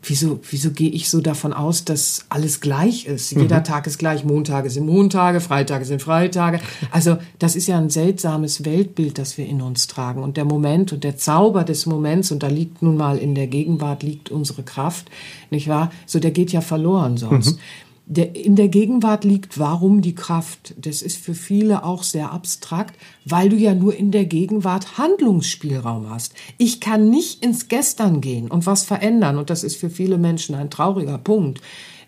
[0.03, 3.36] wieso, wieso gehe ich so davon aus, dass alles gleich ist?
[3.36, 3.43] Mhm.
[3.43, 4.24] Jeder Tag ist gleich.
[4.24, 6.59] Montage sind Montage, Freitage sind Freitage.
[6.91, 10.24] Also, das ist ja ein seltsames Weltbild, das wir in uns tragen.
[10.24, 13.47] Und der Moment und der Zauber des Moments, und da liegt nun mal in der
[13.47, 15.09] Gegenwart liegt unsere Kraft,
[15.49, 15.91] nicht wahr?
[16.05, 17.57] So, der geht ja verloren sonst.
[17.57, 17.61] Mhm
[18.09, 20.73] der, in der Gegenwart liegt, warum die Kraft.
[20.77, 26.09] Das ist für viele auch sehr abstrakt, weil du ja nur in der Gegenwart Handlungsspielraum
[26.09, 26.33] hast.
[26.57, 29.37] Ich kann nicht ins Gestern gehen und was verändern.
[29.37, 31.61] Und das ist für viele Menschen ein trauriger Punkt.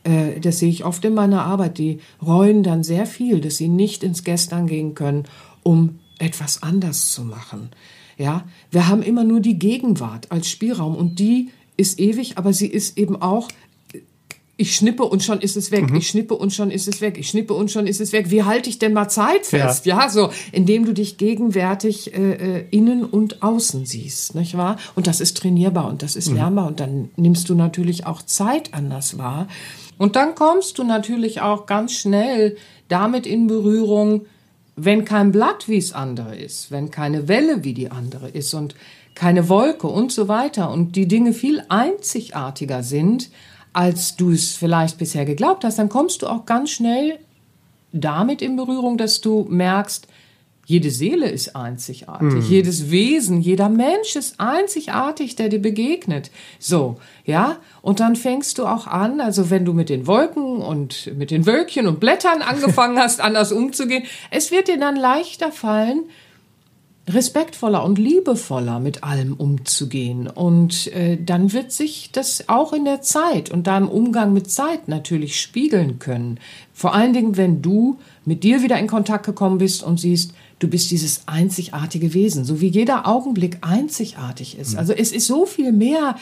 [0.04, 1.78] Äh, das sehe ich oft in meiner Arbeit.
[1.78, 5.26] Die reuen dann sehr viel, dass sie nicht ins Gestern gehen können,
[5.64, 7.72] um etwas anders zu machen.
[8.18, 12.68] Ja, wir haben immer nur die Gegenwart als Spielraum und die ist ewig, aber sie
[12.68, 13.50] ist eben auch
[14.60, 15.90] ich schnippe und schon ist es weg.
[15.90, 15.96] Mhm.
[15.96, 17.18] Ich schnippe und schon ist es weg.
[17.18, 18.30] Ich schnippe und schon ist es weg.
[18.30, 19.86] Wie halte ich denn mal Zeit fest?
[19.86, 24.76] Ja, ja so, indem du dich gegenwärtig äh, äh, innen und außen siehst, nicht wahr?
[24.96, 26.36] Und das ist trainierbar und das ist mhm.
[26.36, 29.48] lernbar und dann nimmst du natürlich auch Zeit anders wahr.
[29.98, 32.58] Und dann kommst du natürlich auch ganz schnell
[32.90, 34.26] damit in Berührung,
[34.76, 38.76] wenn kein Blatt wie es andere ist, wenn keine Welle wie die andere ist und
[39.16, 43.30] keine Wolke und so weiter und die Dinge viel einzigartiger sind,
[43.74, 47.20] als du es vielleicht bisher geglaubt hast, dann kommst du auch ganz schnell
[47.92, 50.08] damit in Berührung, dass du merkst,
[50.70, 52.52] jede Seele ist einzigartig, mm.
[52.52, 56.30] jedes Wesen, jeder Mensch ist einzigartig, der dir begegnet.
[56.60, 61.12] So, ja, und dann fängst du auch an, also wenn du mit den Wolken und
[61.18, 66.04] mit den Wölkchen und Blättern angefangen hast, anders umzugehen, es wird dir dann leichter fallen,
[67.10, 70.28] respektvoller und liebevoller mit allem umzugehen.
[70.28, 74.88] Und äh, dann wird sich das auch in der Zeit und deinem Umgang mit Zeit
[74.88, 76.40] natürlich spiegeln können.
[76.74, 80.68] Vor allen Dingen, wenn du mit dir wieder in Kontakt gekommen bist und siehst, du
[80.68, 84.74] bist dieses einzigartige Wesen, so wie jeder Augenblick einzigartig ist.
[84.74, 84.80] Mhm.
[84.80, 86.16] Also es ist so viel mehr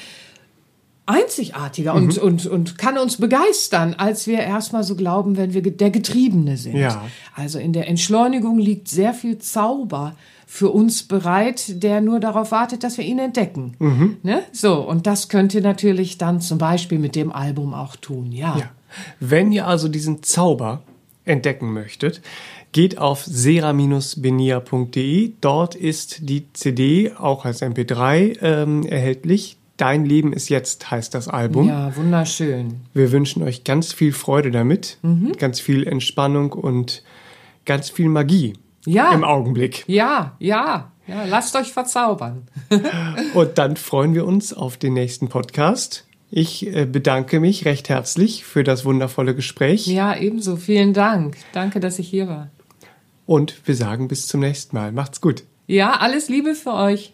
[1.07, 2.03] einzigartiger mhm.
[2.03, 6.57] und, und, und kann uns begeistern, als wir erstmal so glauben, wenn wir der Getriebene
[6.57, 6.75] sind.
[6.75, 7.05] Ja.
[7.33, 12.83] Also in der Entschleunigung liegt sehr viel Zauber für uns bereit, der nur darauf wartet,
[12.83, 13.75] dass wir ihn entdecken.
[13.79, 14.17] Mhm.
[14.21, 14.43] Ne?
[14.51, 18.57] So, und das könnt ihr natürlich dann zum Beispiel mit dem Album auch tun, ja.
[18.57, 18.69] ja.
[19.19, 20.81] Wenn ihr also diesen Zauber
[21.25, 22.21] entdecken möchtet,
[22.71, 25.33] geht auf sera-benia.de.
[25.41, 29.57] Dort ist die CD auch als MP3 ähm, erhältlich.
[29.77, 31.67] Dein Leben ist jetzt heißt das Album.
[31.67, 32.81] Ja, wunderschön.
[32.93, 35.33] Wir wünschen euch ganz viel Freude damit, mhm.
[35.37, 37.03] ganz viel Entspannung und
[37.65, 38.53] ganz viel Magie
[38.87, 39.11] ja.
[39.13, 39.83] im Augenblick.
[39.87, 42.47] Ja, ja, ja, lasst euch verzaubern.
[43.35, 46.05] und dann freuen wir uns auf den nächsten Podcast.
[46.29, 49.87] Ich äh, bedanke mich recht herzlich für das wundervolle Gespräch.
[49.87, 50.57] Ja, ebenso.
[50.57, 51.37] Vielen Dank.
[51.53, 52.49] Danke, dass ich hier war.
[53.25, 54.91] Und wir sagen bis zum nächsten Mal.
[54.91, 55.43] Macht's gut.
[55.67, 57.13] Ja, alles Liebe für euch.